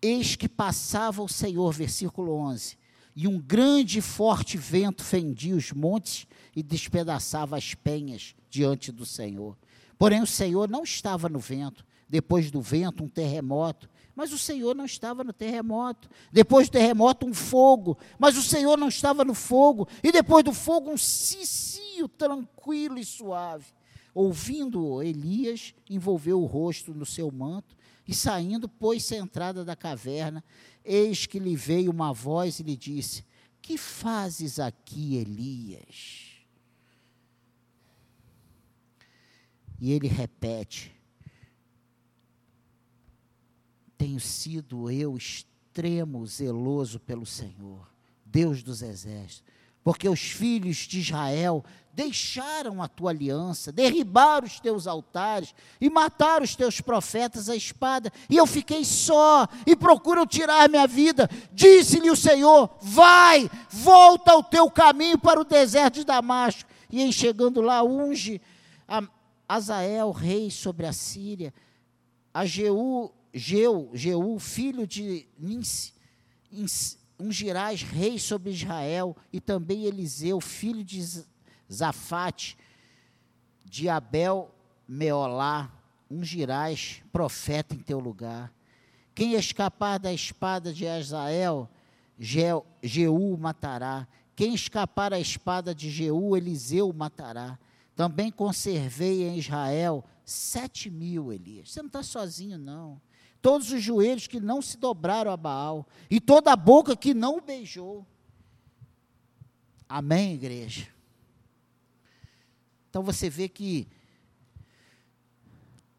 [0.00, 2.76] Eis que passava o Senhor, versículo 11,
[3.14, 9.06] e um grande e forte vento fendia os montes e despedaçava as penhas diante do
[9.06, 9.56] Senhor.
[9.98, 11.84] Porém, o Senhor não estava no vento.
[12.08, 13.88] Depois do vento, um terremoto.
[14.16, 16.08] Mas o Senhor não estava no terremoto.
[16.32, 17.98] Depois do terremoto, um fogo.
[18.18, 19.86] Mas o Senhor não estava no fogo.
[20.02, 23.66] E depois do fogo, um cicio tranquilo e suave.
[24.14, 27.76] Ouvindo-o, Elias envolveu o rosto no seu manto
[28.08, 30.42] e saindo, pôs-se à entrada da caverna.
[30.82, 33.22] Eis que lhe veio uma voz e lhe disse:
[33.60, 36.36] Que fazes aqui, Elias?
[39.78, 40.95] E ele repete:
[43.96, 47.88] Tenho sido eu extremo zeloso pelo Senhor,
[48.24, 49.44] Deus dos exércitos,
[49.82, 51.64] porque os filhos de Israel
[51.96, 58.12] deixaram a tua aliança, derribaram os teus altares e mataram os teus profetas à espada,
[58.28, 61.30] e eu fiquei só e procuram tirar minha vida.
[61.52, 66.68] Disse-lhe o Senhor: Vai, volta ao teu caminho para o deserto de Damasco.
[66.90, 68.40] E em chegando lá, unge
[68.86, 69.02] a
[69.48, 71.52] Azael, rei sobre a Síria,
[72.34, 75.92] a Jeú, Geu, Jeú filho de Ninsi,
[77.18, 81.04] ungirás rei sobre Israel, e também Eliseu, filho de
[81.70, 82.56] Zafate,
[83.62, 84.50] de Abel
[84.88, 85.70] Meolá,
[86.10, 88.50] ungirás profeta em teu lugar.
[89.14, 91.68] Quem escapar da espada de Azael,
[92.18, 94.08] Jeú matará.
[94.34, 97.58] Quem escapar da espada de Jeú, Eliseu matará.
[97.94, 101.72] Também conservei em Israel sete mil, Elias.
[101.72, 103.00] Você não está sozinho, não.
[103.40, 107.38] Todos os joelhos que não se dobraram a Baal, e toda a boca que não
[107.38, 108.06] o beijou.
[109.88, 110.88] Amém, igreja?
[112.90, 113.86] Então você vê que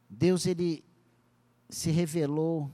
[0.09, 0.83] Deus ele
[1.69, 2.71] se revelou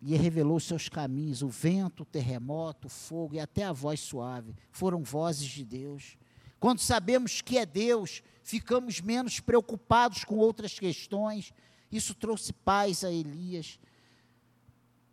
[0.00, 4.56] e revelou seus caminhos, o vento, o terremoto, o fogo e até a voz suave,
[4.72, 6.16] foram vozes de Deus.
[6.58, 11.52] Quando sabemos que é Deus, ficamos menos preocupados com outras questões.
[11.92, 13.78] Isso trouxe paz a Elias.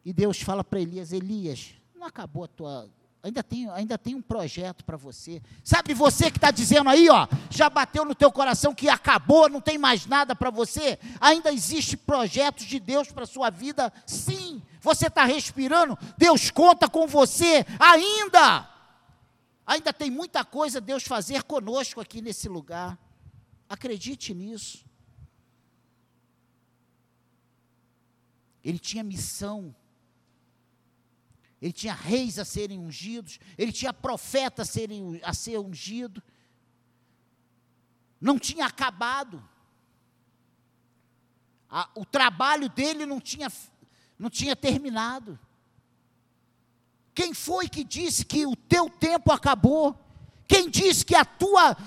[0.04, 2.90] E Deus fala para Elias: Elias, não acabou a tua
[3.22, 5.42] Ainda tem, ainda tem um projeto para você.
[5.62, 9.60] Sabe você que está dizendo aí, ó, já bateu no teu coração que acabou, não
[9.60, 10.98] tem mais nada para você?
[11.20, 13.92] Ainda existe projetos de Deus para sua vida?
[14.06, 14.62] Sim.
[14.80, 15.98] Você está respirando?
[16.18, 18.70] Deus conta com você ainda.
[19.68, 22.98] Ainda tem muita coisa Deus fazer conosco aqui nesse lugar.
[23.68, 24.86] Acredite nisso.
[28.64, 29.76] Ele tinha missão
[31.62, 36.24] ele tinha reis a serem ungidos, ele tinha profetas a, serem, a ser ungido.
[38.20, 39.44] Não tinha acabado.
[41.70, 43.52] A, o trabalho dele não tinha,
[44.18, 45.38] não tinha terminado.
[47.14, 49.98] Quem foi que disse que o teu tempo acabou?
[50.48, 51.78] Quem disse que a tua,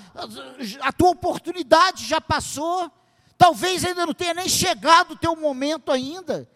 [0.83, 2.93] a tua oportunidade já passou?
[3.39, 6.49] Talvez ainda não tenha nem chegado o teu momento ainda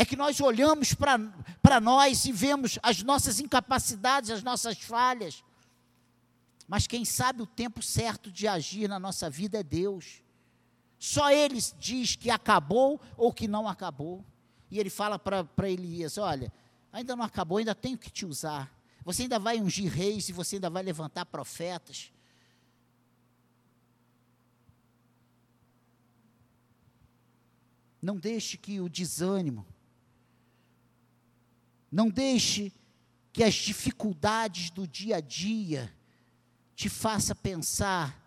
[0.00, 5.42] é que nós olhamos para nós e vemos as nossas incapacidades, as nossas falhas.
[6.68, 10.22] Mas quem sabe o tempo certo de agir na nossa vida é Deus.
[11.00, 14.24] Só Ele diz que acabou ou que não acabou.
[14.70, 16.52] E Ele fala para Elias: Olha,
[16.92, 18.72] ainda não acabou, ainda tenho que te usar.
[19.04, 22.12] Você ainda vai ungir reis e você ainda vai levantar profetas.
[28.00, 29.66] Não deixe que o desânimo,
[31.90, 32.72] não deixe
[33.32, 35.94] que as dificuldades do dia a dia
[36.74, 38.24] te faça pensar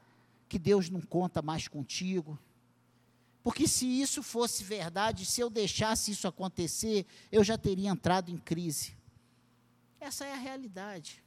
[0.48, 2.38] que Deus não conta mais contigo.
[3.44, 8.38] Porque se isso fosse verdade, se eu deixasse isso acontecer, eu já teria entrado em
[8.38, 8.96] crise.
[10.00, 11.24] Essa é a realidade.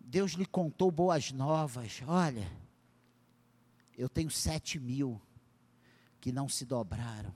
[0.00, 2.00] Deus lhe contou boas novas.
[2.06, 2.50] Olha,
[3.96, 5.20] eu tenho sete mil
[6.20, 7.34] que não se dobraram,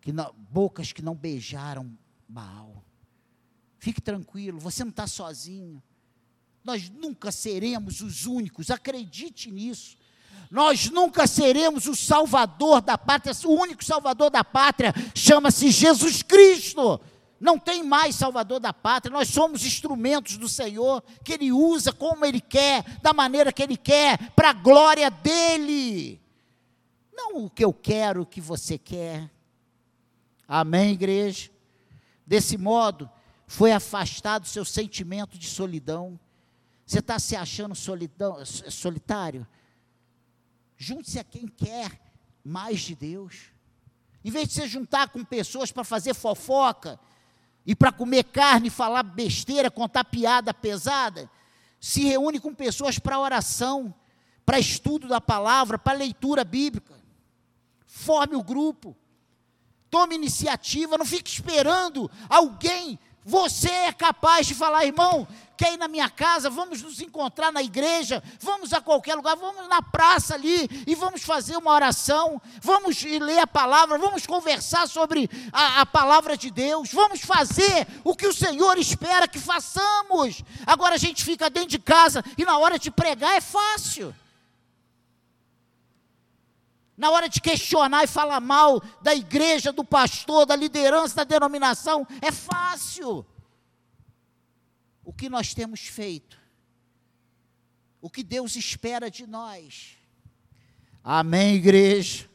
[0.00, 1.96] que não, bocas que não beijaram
[2.28, 2.84] Baal.
[3.78, 5.82] Fique tranquilo, você não está sozinho.
[6.64, 9.96] Nós nunca seremos os únicos, acredite nisso.
[10.50, 17.00] Nós nunca seremos o salvador da pátria, o único salvador da pátria chama-se Jesus Cristo.
[17.40, 22.24] Não tem mais salvador da pátria, nós somos instrumentos do Senhor, que Ele usa como
[22.24, 26.21] Ele quer, da maneira que Ele quer, para a glória dEle.
[27.22, 29.30] Não o que eu quero, o que você quer.
[30.46, 31.50] Amém, igreja?
[32.26, 33.08] Desse modo,
[33.46, 36.18] foi afastado o seu sentimento de solidão.
[36.84, 39.46] Você está se achando solidão, solitário?
[40.76, 42.00] Junte-se a quem quer
[42.44, 43.52] mais de Deus.
[44.24, 46.98] Em vez de se juntar com pessoas para fazer fofoca
[47.64, 51.30] e para comer carne, falar besteira, contar piada pesada,
[51.80, 53.94] se reúne com pessoas para oração,
[54.44, 57.01] para estudo da palavra, para leitura bíblica.
[57.94, 58.96] Forme o grupo.
[59.90, 62.98] Tome iniciativa, não fique esperando alguém.
[63.22, 65.28] Você é capaz de falar, irmão,
[65.58, 66.48] quer ir na minha casa?
[66.48, 71.22] Vamos nos encontrar na igreja, vamos a qualquer lugar, vamos na praça ali e vamos
[71.22, 76.90] fazer uma oração, vamos ler a palavra, vamos conversar sobre a, a palavra de Deus,
[76.90, 80.42] vamos fazer o que o Senhor espera que façamos.
[80.66, 84.14] Agora a gente fica dentro de casa e na hora de pregar é fácil
[87.02, 92.06] na hora de questionar e falar mal da igreja, do pastor, da liderança, da denominação,
[92.20, 93.26] é fácil.
[95.04, 96.40] O que nós temos feito?
[98.00, 99.96] O que Deus espera de nós?
[101.02, 102.30] Amém, igreja?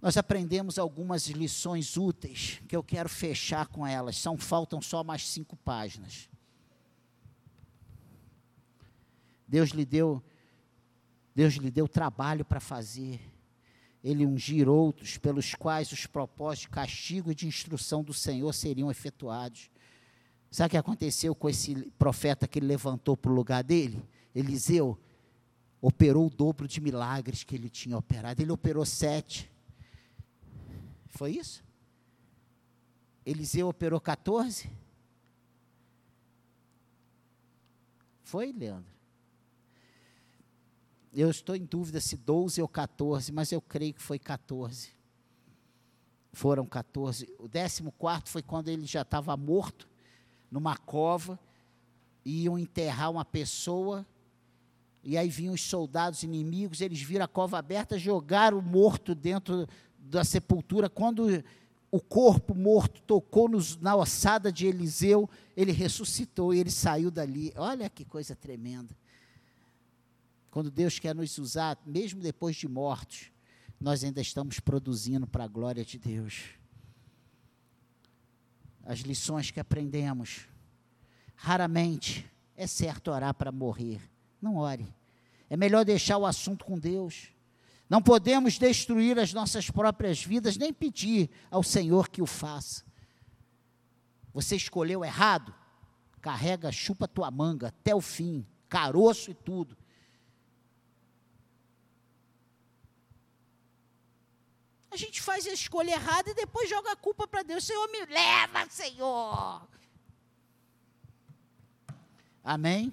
[0.00, 4.16] Nós aprendemos algumas lições úteis que eu quero fechar com elas.
[4.16, 6.28] São faltam só mais cinco páginas.
[9.48, 10.22] Deus lhe deu
[11.38, 13.20] Deus lhe deu trabalho para fazer.
[14.02, 18.90] Ele ungir outros pelos quais os propósitos de castigo e de instrução do Senhor seriam
[18.90, 19.70] efetuados.
[20.50, 24.04] Sabe o que aconteceu com esse profeta que ele levantou para o lugar dele?
[24.34, 24.98] Eliseu
[25.80, 28.42] operou o dobro de milagres que ele tinha operado.
[28.42, 29.48] Ele operou sete.
[31.06, 31.62] Foi isso?
[33.24, 34.68] Eliseu operou 14?
[38.24, 38.97] Foi, Leandro?
[41.12, 44.90] Eu estou em dúvida se 12 ou 14, mas eu creio que foi 14.
[46.32, 47.24] Foram 14.
[47.38, 47.82] O 14
[48.26, 49.88] foi quando ele já estava morto,
[50.50, 51.38] numa cova,
[52.24, 54.06] e iam enterrar uma pessoa.
[55.02, 59.66] E aí vinham os soldados inimigos, eles viram a cova aberta, jogaram o morto dentro
[59.98, 60.90] da sepultura.
[60.90, 61.42] Quando
[61.90, 67.52] o corpo morto tocou nos, na ossada de Eliseu, ele ressuscitou e ele saiu dali.
[67.56, 68.94] Olha que coisa tremenda.
[70.50, 73.30] Quando Deus quer nos usar, mesmo depois de mortos,
[73.80, 76.44] nós ainda estamos produzindo para a glória de Deus.
[78.84, 80.48] As lições que aprendemos.
[81.36, 84.00] Raramente é certo orar para morrer.
[84.40, 84.92] Não ore.
[85.50, 87.28] É melhor deixar o assunto com Deus.
[87.88, 92.84] Não podemos destruir as nossas próprias vidas, nem pedir ao Senhor que o faça.
[94.34, 95.54] Você escolheu errado?
[96.20, 99.76] Carrega, chupa tua manga até o fim, caroço e tudo.
[104.90, 107.64] A gente faz a escolha errada e depois joga a culpa para Deus.
[107.64, 109.68] Senhor, me leva, Senhor.
[112.42, 112.92] Amém?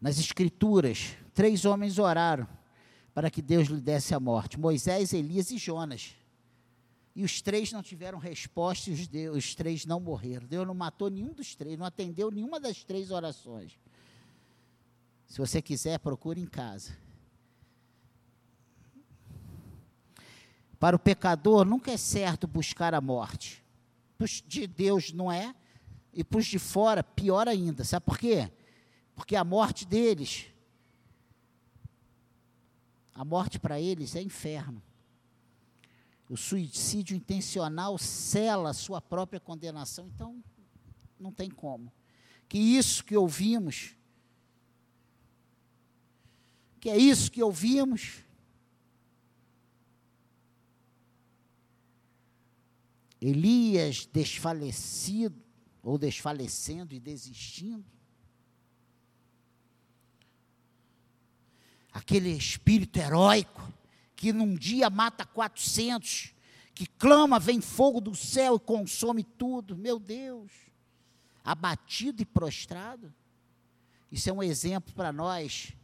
[0.00, 2.48] Nas Escrituras, três homens oraram
[3.14, 6.16] para que Deus lhe desse a morte: Moisés, Elias e Jonas.
[7.14, 10.46] E os três não tiveram resposta e os, Deus, os três não morreram.
[10.46, 13.78] Deus não matou nenhum dos três, não atendeu nenhuma das três orações.
[15.26, 16.96] Se você quiser, procure em casa.
[20.82, 23.64] Para o pecador nunca é certo buscar a morte.
[24.48, 25.54] De Deus não é,
[26.12, 27.84] e para os de fora, pior ainda.
[27.84, 28.50] Sabe por quê?
[29.14, 30.46] Porque a morte deles,
[33.14, 34.82] a morte para eles é inferno.
[36.28, 40.42] O suicídio intencional cela a sua própria condenação, então
[41.16, 41.92] não tem como.
[42.48, 43.94] Que isso que ouvimos,
[46.80, 48.24] que é isso que ouvimos,
[53.24, 55.40] Elias desfalecido,
[55.80, 57.84] ou desfalecendo e desistindo.
[61.92, 63.72] Aquele espírito heróico
[64.16, 66.34] que num dia mata 400,
[66.74, 69.76] que clama, vem fogo do céu e consome tudo.
[69.76, 70.50] Meu Deus!
[71.44, 73.14] Abatido e prostrado.
[74.10, 75.74] Isso é um exemplo para nós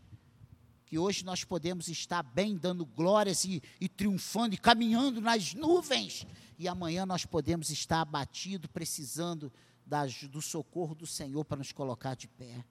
[0.88, 6.26] que hoje nós podemos estar bem, dando glórias e, e, triunfando e caminhando nas nuvens,
[6.58, 9.52] e amanhã nós podemos estar abatido, precisando
[9.86, 12.64] das, do socorro do Senhor para nos colocar de pé.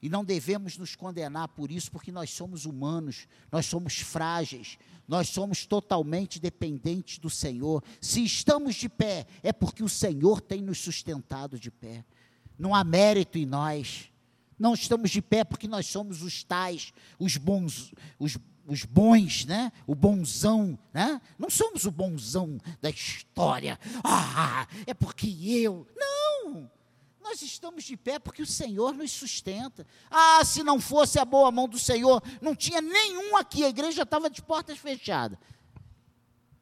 [0.00, 5.28] E não devemos nos condenar por isso, porque nós somos humanos, nós somos frágeis, nós
[5.28, 7.82] somos totalmente dependentes do Senhor.
[8.00, 12.04] Se estamos de pé, é porque o Senhor tem nos sustentado de pé.
[12.58, 14.10] Não há mérito em nós.
[14.58, 18.36] Não estamos de pé porque nós somos os tais, os bons, os,
[18.68, 19.72] os bons, né?
[19.86, 21.20] O bonzão, né?
[21.38, 23.80] Não somos o bonzão da história.
[24.04, 25.86] Ah, é porque eu.
[25.96, 26.70] Não!
[27.20, 29.86] Nós estamos de pé porque o Senhor nos sustenta.
[30.10, 34.02] Ah, se não fosse a boa mão do Senhor, não tinha nenhum aqui, a igreja
[34.02, 35.38] estava de portas fechadas.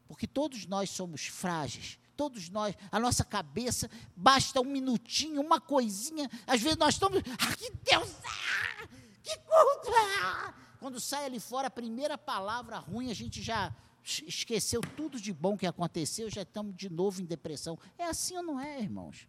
[0.07, 6.29] Porque todos nós somos frágeis, todos nós, a nossa cabeça, basta um minutinho, uma coisinha,
[6.45, 8.87] às vezes nós estamos, ah, que Deus, ah,
[9.21, 9.91] que culto,
[10.23, 10.53] ah.
[10.79, 15.57] Quando sai ali fora a primeira palavra ruim, a gente já esqueceu tudo de bom
[15.57, 17.77] que aconteceu, já estamos de novo em depressão.
[17.97, 19.27] É assim ou não é, irmãos?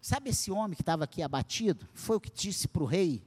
[0.00, 1.88] Sabe esse homem que estava aqui abatido?
[1.94, 3.22] Foi o que disse para o rei: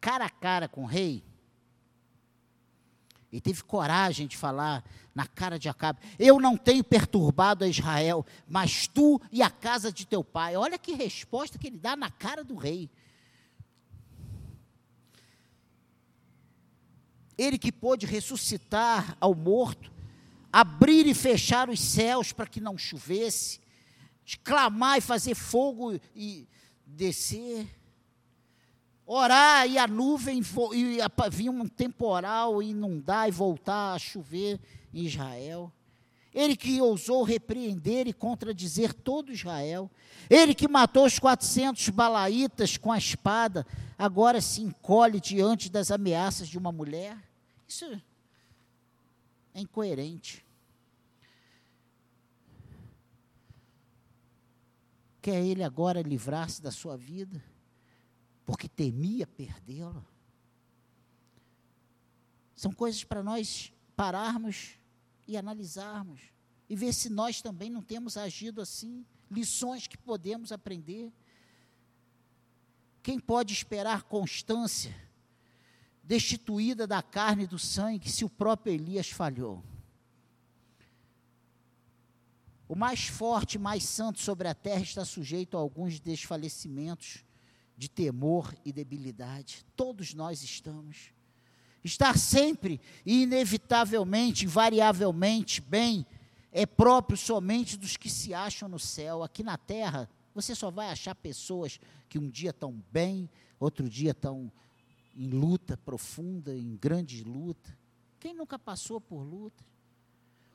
[0.00, 1.24] cara a cara com o rei,
[3.32, 8.26] ele teve coragem de falar na cara de Acabe: Eu não tenho perturbado a Israel,
[8.46, 10.54] mas tu e a casa de teu pai.
[10.54, 12.90] Olha que resposta que ele dá na cara do rei.
[17.38, 19.90] Ele que pôde ressuscitar ao morto,
[20.52, 23.60] abrir e fechar os céus para que não chovesse,
[24.44, 26.46] clamar e fazer fogo e
[26.86, 27.66] descer
[29.06, 34.60] orar e a nuvem e vir um temporal inundar e voltar a chover
[34.92, 35.72] em Israel.
[36.34, 39.90] Ele que ousou repreender e contradizer todo Israel.
[40.30, 43.66] Ele que matou os 400 balaítas com a espada,
[43.98, 47.18] agora se encolhe diante das ameaças de uma mulher.
[47.68, 47.84] Isso
[49.54, 50.44] é incoerente.
[55.20, 57.42] Quer ele agora livrar-se da sua vida?
[58.44, 60.04] Porque temia perdê-la.
[62.54, 64.78] São coisas para nós pararmos
[65.26, 66.20] e analisarmos
[66.68, 71.12] e ver se nós também não temos agido assim, lições que podemos aprender.
[73.02, 74.94] Quem pode esperar constância
[76.04, 79.62] destituída da carne e do sangue se o próprio Elias falhou?
[82.68, 87.24] O mais forte, mais santo sobre a terra está sujeito a alguns desfalecimentos
[87.82, 89.66] de temor e debilidade.
[89.74, 91.12] Todos nós estamos.
[91.82, 96.06] Estar sempre e inevitavelmente, invariavelmente bem,
[96.52, 99.24] é próprio somente dos que se acham no céu.
[99.24, 103.28] Aqui na terra, você só vai achar pessoas que um dia estão bem,
[103.58, 104.52] outro dia estão
[105.16, 107.76] em luta profunda, em grande luta.
[108.20, 109.64] Quem nunca passou por luta?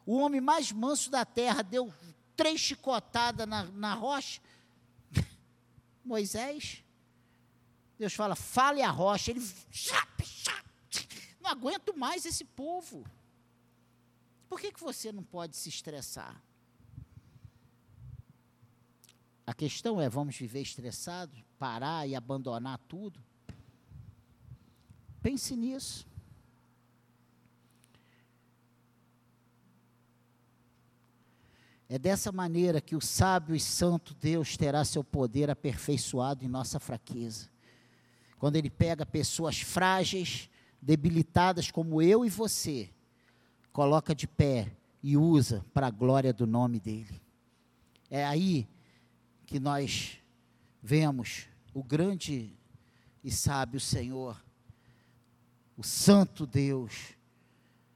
[0.05, 1.93] O homem mais manso da terra deu
[2.37, 4.39] três chicotadas na, na rocha.
[6.05, 6.86] Moisés.
[7.97, 9.31] Deus fala, fale a rocha.
[9.31, 9.41] Ele,
[11.41, 13.03] não aguento mais esse povo.
[14.47, 16.41] Por que, que você não pode se estressar?
[19.45, 23.19] A questão é: vamos viver estressados, parar e abandonar tudo?
[25.21, 26.05] Pense nisso.
[31.89, 36.79] É dessa maneira que o sábio e santo Deus terá seu poder aperfeiçoado em nossa
[36.81, 37.49] fraqueza
[38.37, 40.49] quando ele pega pessoas frágeis,
[40.81, 42.89] debilitadas como eu e você,
[43.71, 44.71] coloca de pé
[45.01, 47.21] e usa para a glória do nome dele.
[48.09, 48.67] É aí
[49.45, 50.17] que nós
[50.81, 52.57] vemos o grande
[53.23, 54.41] e sábio Senhor,
[55.75, 57.13] o santo Deus,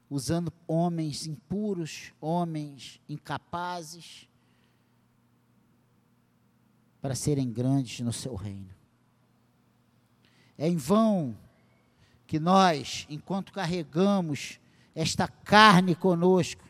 [0.10, 4.28] usando homens impuros, homens incapazes,
[7.02, 8.81] para serem grandes no seu reino.
[10.62, 11.36] É em vão
[12.28, 14.60] que nós, enquanto carregamos
[14.94, 16.64] esta carne conosco,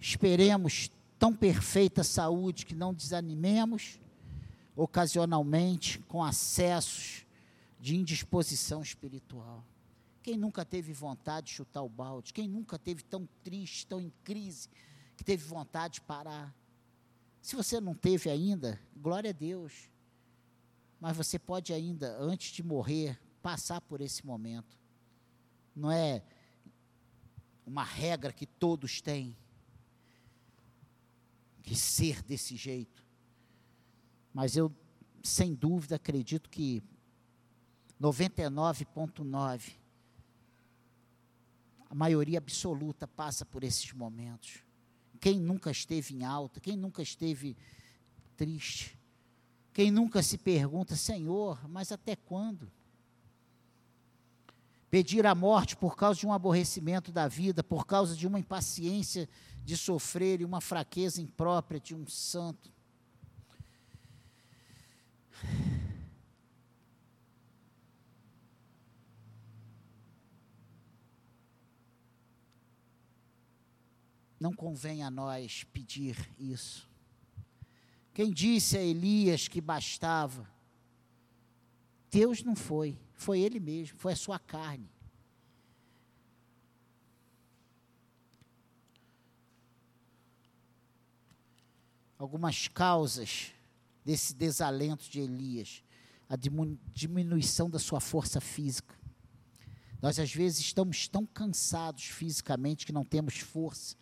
[0.00, 4.00] esperemos tão perfeita saúde que não desanimemos
[4.74, 7.26] ocasionalmente com acessos
[7.78, 9.62] de indisposição espiritual.
[10.22, 12.32] Quem nunca teve vontade de chutar o balde?
[12.32, 14.70] Quem nunca teve tão triste, tão em crise,
[15.14, 16.54] que teve vontade de parar?
[17.42, 19.90] Se você não teve ainda, glória a Deus.
[21.04, 24.78] Mas você pode ainda, antes de morrer, passar por esse momento.
[25.76, 26.24] Não é
[27.66, 29.36] uma regra que todos têm
[31.62, 33.04] que ser desse jeito.
[34.32, 34.74] Mas eu,
[35.22, 36.82] sem dúvida, acredito que
[38.00, 39.74] 99,9
[41.90, 44.64] a maioria absoluta passa por esses momentos.
[45.20, 47.58] Quem nunca esteve em alta, quem nunca esteve
[48.38, 48.98] triste,
[49.74, 52.70] quem nunca se pergunta, Senhor, mas até quando?
[54.88, 59.28] Pedir a morte por causa de um aborrecimento da vida, por causa de uma impaciência
[59.64, 62.72] de sofrer e uma fraqueza imprópria de um santo.
[74.38, 76.93] Não convém a nós pedir isso.
[78.14, 80.48] Quem disse a Elias que bastava?
[82.08, 84.88] Deus não foi, foi ele mesmo, foi a sua carne.
[92.16, 93.52] Algumas causas
[94.04, 95.82] desse desalento de Elias,
[96.28, 98.94] a diminuição da sua força física.
[100.00, 103.96] Nós às vezes estamos tão cansados fisicamente que não temos força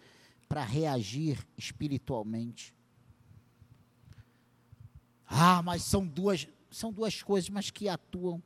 [0.47, 2.75] para reagir espiritualmente.
[5.35, 8.43] Ah, mas são duas, são duas coisas, mas que atuam.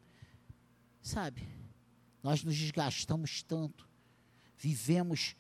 [1.03, 1.43] Sabe?
[2.23, 3.89] Nós nos desgastamos tanto.
[4.57, 5.35] Vivemos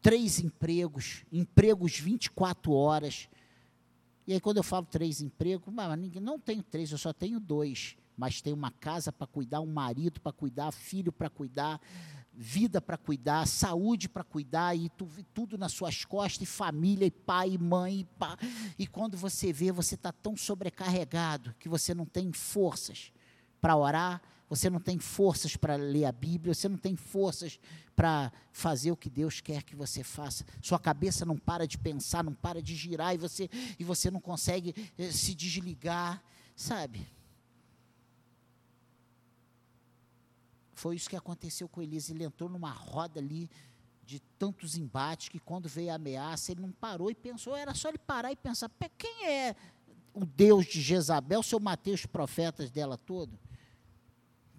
[0.00, 3.28] três empregos, empregos 24 horas.
[4.26, 5.72] E aí, quando eu falo três empregos,
[6.20, 7.96] não tenho três, eu só tenho dois.
[8.16, 11.80] Mas tenho uma casa para cuidar, um marido para cuidar, filho para cuidar,
[12.36, 17.10] vida para cuidar, saúde para cuidar, e tu, tudo nas suas costas, e família, e
[17.10, 18.36] pai, e mãe, e, pá.
[18.78, 23.12] e quando você vê, você está tão sobrecarregado que você não tem forças
[23.60, 27.58] para orar, você não tem forças para ler a Bíblia, você não tem forças
[27.96, 30.44] para fazer o que Deus quer que você faça.
[30.60, 34.20] Sua cabeça não para de pensar, não para de girar, e você, e você não
[34.20, 36.22] consegue eh, se desligar,
[36.54, 37.06] sabe?
[40.74, 42.10] Foi isso que aconteceu com Elias.
[42.10, 43.50] Ele entrou numa roda ali
[44.04, 47.88] de tantos embates que quando veio a ameaça, ele não parou e pensou, era só
[47.88, 49.56] ele parar e pensar, quem é
[50.12, 53.38] o Deus de Jezabel se eu matei os profetas dela todo?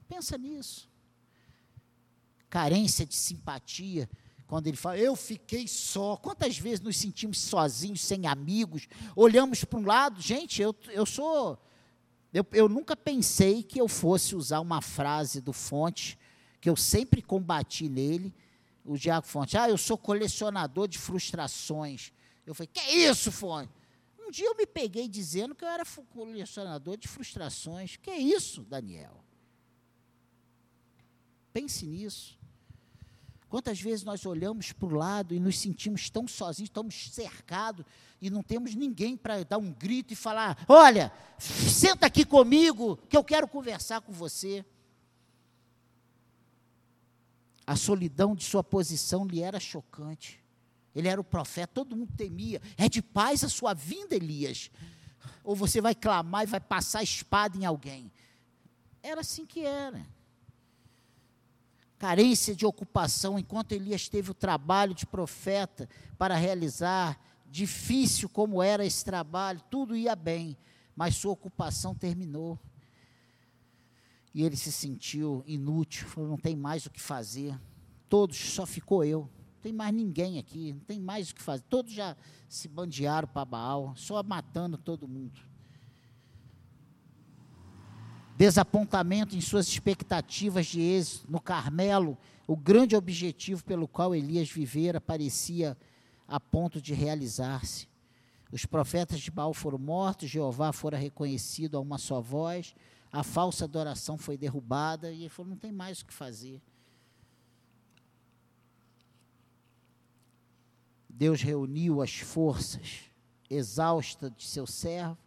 [0.07, 0.89] Pensa nisso.
[2.49, 4.09] Carência de simpatia,
[4.47, 6.15] quando ele fala, eu fiquei só.
[6.17, 8.87] Quantas vezes nos sentimos sozinhos, sem amigos?
[9.15, 11.59] Olhamos para um lado, gente, eu, eu sou
[12.35, 16.19] eu, eu nunca pensei que eu fosse usar uma frase do Fonte,
[16.59, 18.35] que eu sempre combati nele,
[18.83, 19.57] o Diago Fonte.
[19.57, 22.11] Ah, eu sou colecionador de frustrações.
[22.45, 23.71] Eu falei, que isso, Fonte?
[24.19, 27.95] Um dia eu me peguei dizendo que eu era colecionador de frustrações.
[27.95, 29.23] Que isso, Daniel?
[31.53, 32.37] Pense nisso.
[33.49, 37.85] Quantas vezes nós olhamos para o lado e nos sentimos tão sozinhos, estamos cercados
[38.21, 43.15] e não temos ninguém para dar um grito e falar: Olha, senta aqui comigo que
[43.15, 44.65] eu quero conversar com você.
[47.67, 50.43] A solidão de sua posição lhe era chocante.
[50.93, 52.61] Ele era o profeta, todo mundo temia.
[52.77, 54.71] É de paz a sua vinda, Elias.
[55.43, 58.11] Ou você vai clamar e vai passar a espada em alguém.
[59.01, 60.05] Era assim que era
[62.05, 65.89] carência de ocupação, enquanto Elias teve o trabalho de profeta
[66.19, 70.55] para realizar, difícil como era esse trabalho, tudo ia bem,
[70.95, 72.59] mas sua ocupação terminou.
[74.35, 77.59] E ele se sentiu inútil, falou: não tem mais o que fazer,
[78.07, 79.21] todos, só ficou eu,
[79.55, 82.15] não tem mais ninguém aqui, não tem mais o que fazer, todos já
[82.47, 85.54] se bandearam para Baal, só matando todo mundo
[88.35, 94.99] desapontamento em suas expectativas de êxito no Carmelo, o grande objetivo pelo qual Elias vivera
[94.99, 95.77] parecia
[96.27, 97.87] a ponto de realizar-se.
[98.51, 102.75] Os profetas de Baal foram mortos, Jeová fora reconhecido a uma só voz,
[103.11, 106.61] a falsa adoração foi derrubada e ele falou: não tem mais o que fazer.
[111.09, 113.05] Deus reuniu as forças
[113.49, 115.24] exaustas de seu servo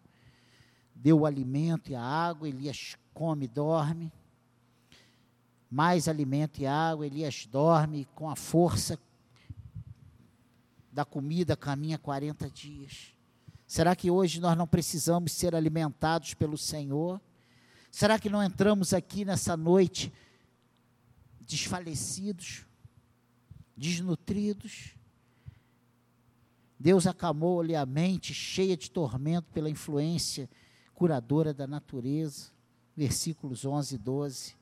[1.00, 4.12] deu o alimento e a água, Elias come e dorme.
[5.70, 8.98] Mais alimento e água, Elias dorme com a força
[10.92, 13.14] da comida, caminha 40 dias.
[13.66, 17.20] Será que hoje nós não precisamos ser alimentados pelo Senhor?
[17.90, 20.12] Será que não entramos aqui nessa noite
[21.40, 22.66] desfalecidos,
[23.74, 24.94] desnutridos.
[26.78, 30.48] Deus acalmou-lhe a mente, cheia de tormento pela influência
[30.98, 32.50] curadora da natureza.
[32.96, 34.56] Versículos 11 e 12.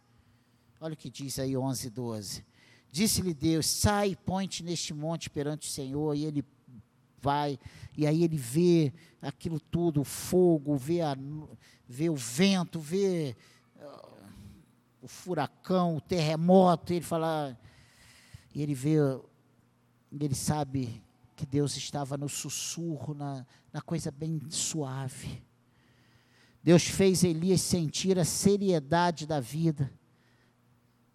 [0.79, 2.45] Olha o que diz aí 11 e 12.
[2.93, 6.15] Disse-lhe Deus: Sai e põe-te neste monte perante o Senhor.
[6.15, 6.45] E ele
[7.23, 7.59] vai,
[7.97, 11.17] e aí ele vê aquilo tudo: o fogo, vê, a,
[11.89, 13.35] vê o vento, vê
[13.77, 14.11] uh,
[15.01, 16.93] o furacão, o terremoto.
[16.93, 17.59] E ele fala,
[18.55, 18.97] e ele vê,
[20.13, 21.03] ele sabe
[21.35, 25.43] que Deus estava no sussurro, na, na coisa bem suave.
[26.67, 29.93] Deus fez Elias sentir a seriedade da vida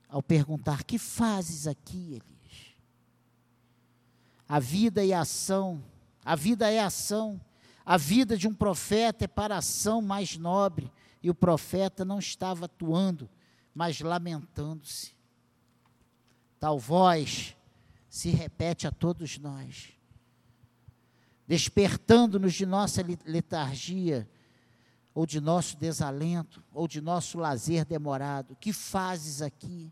[0.08, 2.78] ao perguntar: Que fazes aqui, Elias?
[4.48, 5.84] A vida a ação,
[6.24, 7.38] a vida é ação.
[7.86, 10.90] A vida de um profeta é para ação mais nobre,
[11.22, 13.30] e o profeta não estava atuando,
[13.76, 15.12] mas lamentando-se.
[16.62, 17.58] Tal voz
[18.10, 19.90] se repete a todos nós,
[21.46, 24.30] despertando-nos de nossa letargia,
[25.14, 28.56] ou de nosso desalento, ou de nosso lazer demorado.
[28.60, 29.92] Que fazes aqui?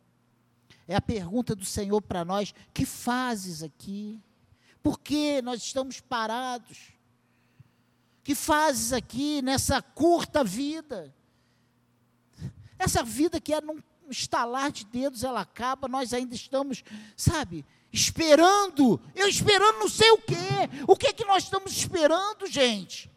[0.87, 4.21] É a pergunta do Senhor para nós: que fazes aqui?
[4.81, 6.93] Por que nós estamos parados?
[8.23, 11.13] Que fazes aqui nessa curta vida?
[12.77, 16.83] Essa vida que é num estalar de dedos, ela acaba, nós ainda estamos,
[17.15, 18.99] sabe, esperando.
[19.13, 20.35] Eu esperando não sei o quê.
[20.87, 23.11] O que é que nós estamos esperando, gente?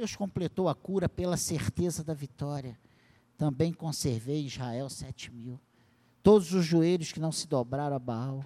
[0.00, 2.78] Deus completou a cura pela certeza da vitória
[3.36, 5.60] também conservei Israel sete mil.
[6.22, 8.42] Todos os joelhos que não se dobraram a Baal.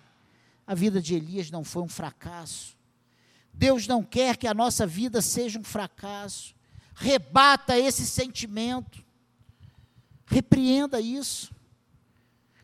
[0.66, 2.76] A vida de Elias não foi um fracasso.
[3.52, 6.56] Deus não quer que a nossa vida seja um fracasso.
[6.92, 9.04] Rebata esse sentimento.
[10.26, 11.54] Repreenda isso.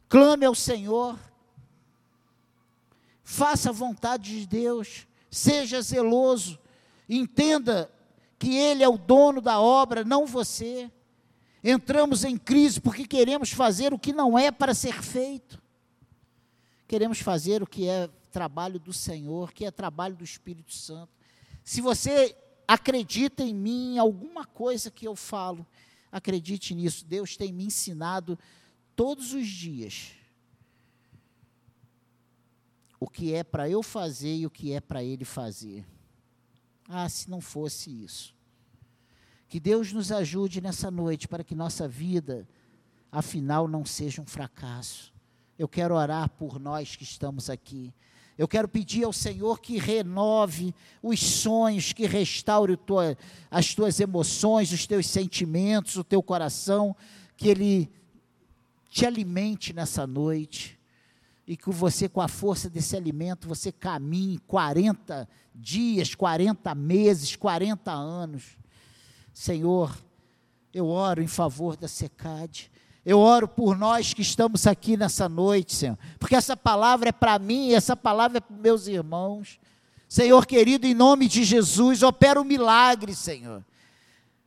[0.09, 1.17] Clame ao Senhor.
[3.23, 5.07] Faça a vontade de Deus.
[5.31, 6.59] Seja zeloso.
[7.09, 7.89] Entenda
[8.41, 10.91] que Ele é o dono da obra, não você.
[11.63, 15.63] Entramos em crise porque queremos fazer o que não é para ser feito.
[16.89, 21.13] Queremos fazer o que é trabalho do Senhor, que é trabalho do Espírito Santo.
[21.63, 22.35] Se você
[22.67, 25.67] acredita em mim, em alguma coisa que eu falo,
[26.11, 27.05] acredite nisso.
[27.05, 28.39] Deus tem me ensinado
[28.97, 30.13] todos os dias
[32.99, 35.85] o que é para eu fazer e o que é para Ele fazer.
[36.93, 38.35] Ah, se não fosse isso.
[39.49, 42.49] Que Deus nos ajude nessa noite para que nossa vida,
[43.13, 45.15] afinal, não seja um fracasso.
[45.57, 47.95] Eu quero orar por nós que estamos aqui.
[48.37, 53.17] Eu quero pedir ao Senhor que renove os sonhos, que restaure tua,
[53.49, 56.97] as tuas emoções, os teus sentimentos, o teu coração,
[57.37, 57.89] que Ele
[58.89, 60.80] te alimente nessa noite
[61.51, 67.91] e que você, com a força desse alimento, você caminhe 40 dias, 40 meses, 40
[67.91, 68.61] anos
[69.33, 69.97] Senhor,
[70.73, 72.71] eu oro em favor da SECAD.
[73.05, 77.39] Eu oro por nós que estamos aqui nessa noite, Senhor, porque essa palavra é para
[77.39, 79.59] mim essa palavra é para meus irmãos.
[80.07, 83.65] Senhor querido, em nome de Jesus, opera um milagre, Senhor.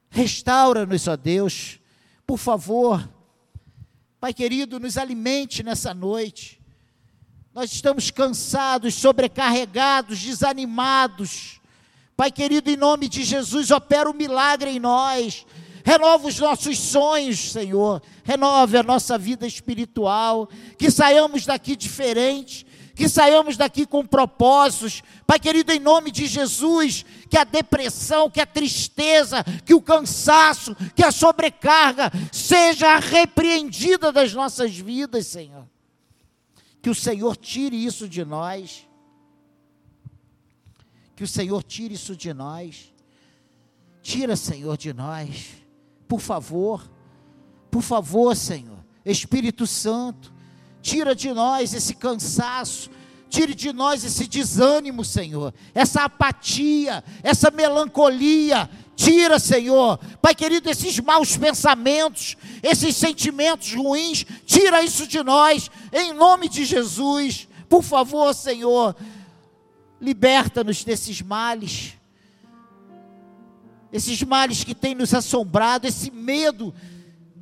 [0.09, 1.79] Restaura-nos, ó Deus,
[2.27, 3.09] por favor.
[4.19, 6.62] Pai querido, nos alimente nessa noite.
[7.53, 11.61] Nós estamos cansados, sobrecarregados, desanimados.
[12.17, 15.45] Pai querido, em nome de Jesus, opera o um milagre em nós.
[15.85, 18.01] Renova os nossos sonhos, Senhor.
[18.23, 20.49] Renove a nossa vida espiritual.
[20.79, 22.65] Que saiamos daqui diferentes.
[22.95, 25.03] Que saiamos daqui com propósitos.
[25.27, 30.75] Pai querido, em nome de Jesus, que a depressão, que a tristeza, que o cansaço,
[30.95, 35.72] que a sobrecarga seja repreendida das nossas vidas, Senhor.
[36.83, 38.85] Que o Senhor tire isso de nós
[41.15, 42.91] que o Senhor tire isso de nós.
[44.01, 45.47] Tira, Senhor, de nós.
[46.07, 46.89] Por favor.
[47.69, 48.83] Por favor, Senhor.
[49.05, 50.33] Espírito Santo,
[50.81, 52.89] tira de nós esse cansaço,
[53.29, 58.69] tire de nós esse desânimo, Senhor, essa apatia, essa melancolia.
[58.95, 66.13] Tira, Senhor, Pai querido, esses maus pensamentos, esses sentimentos ruins, tira isso de nós, em
[66.13, 67.47] nome de Jesus.
[67.67, 68.95] Por favor, Senhor,
[70.03, 71.93] Liberta-nos desses males,
[73.89, 76.73] esses males que têm nos assombrado, esse medo,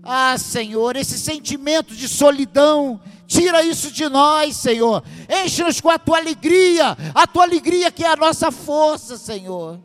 [0.03, 5.03] ah, Senhor, esse sentimento de solidão, tira isso de nós, Senhor.
[5.43, 9.79] Enche-nos com a tua alegria, a tua alegria que é a nossa força, Senhor.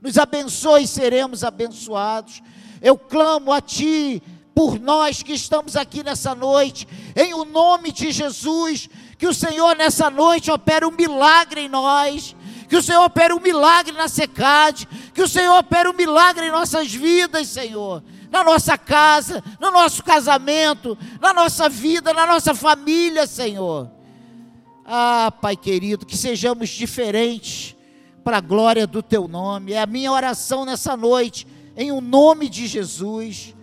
[0.00, 2.42] Nos abençoe e seremos abençoados.
[2.80, 4.22] Eu clamo a Ti
[4.54, 6.86] por nós que estamos aqui nessa noite,
[7.16, 8.88] em o nome de Jesus,
[9.18, 12.34] que o Senhor nessa noite opere um milagre em nós,
[12.68, 16.50] que o Senhor opere um milagre na secade, que o Senhor opere um milagre em
[16.50, 23.26] nossas vidas, Senhor, na nossa casa, no nosso casamento, na nossa vida, na nossa família,
[23.26, 23.90] Senhor.
[24.84, 27.76] Ah, Pai querido, que sejamos diferentes
[28.24, 29.72] para a glória do Teu nome.
[29.72, 31.46] É a minha oração nessa noite,
[31.76, 33.54] em o um nome de Jesus.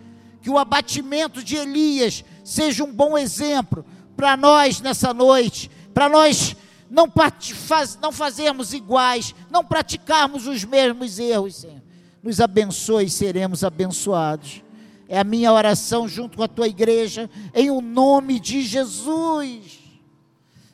[0.42, 3.84] Que o abatimento de Elias seja um bom exemplo
[4.16, 6.56] para nós nessa noite, para nós
[6.90, 7.10] não,
[7.54, 11.82] faz, não fazermos iguais, não praticarmos os mesmos erros, Senhor.
[12.22, 14.62] Nos abençoe e seremos abençoados.
[15.08, 19.78] É a minha oração junto com a tua igreja, em o nome de Jesus.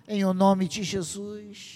[0.09, 1.74] Em o nome de Jesus.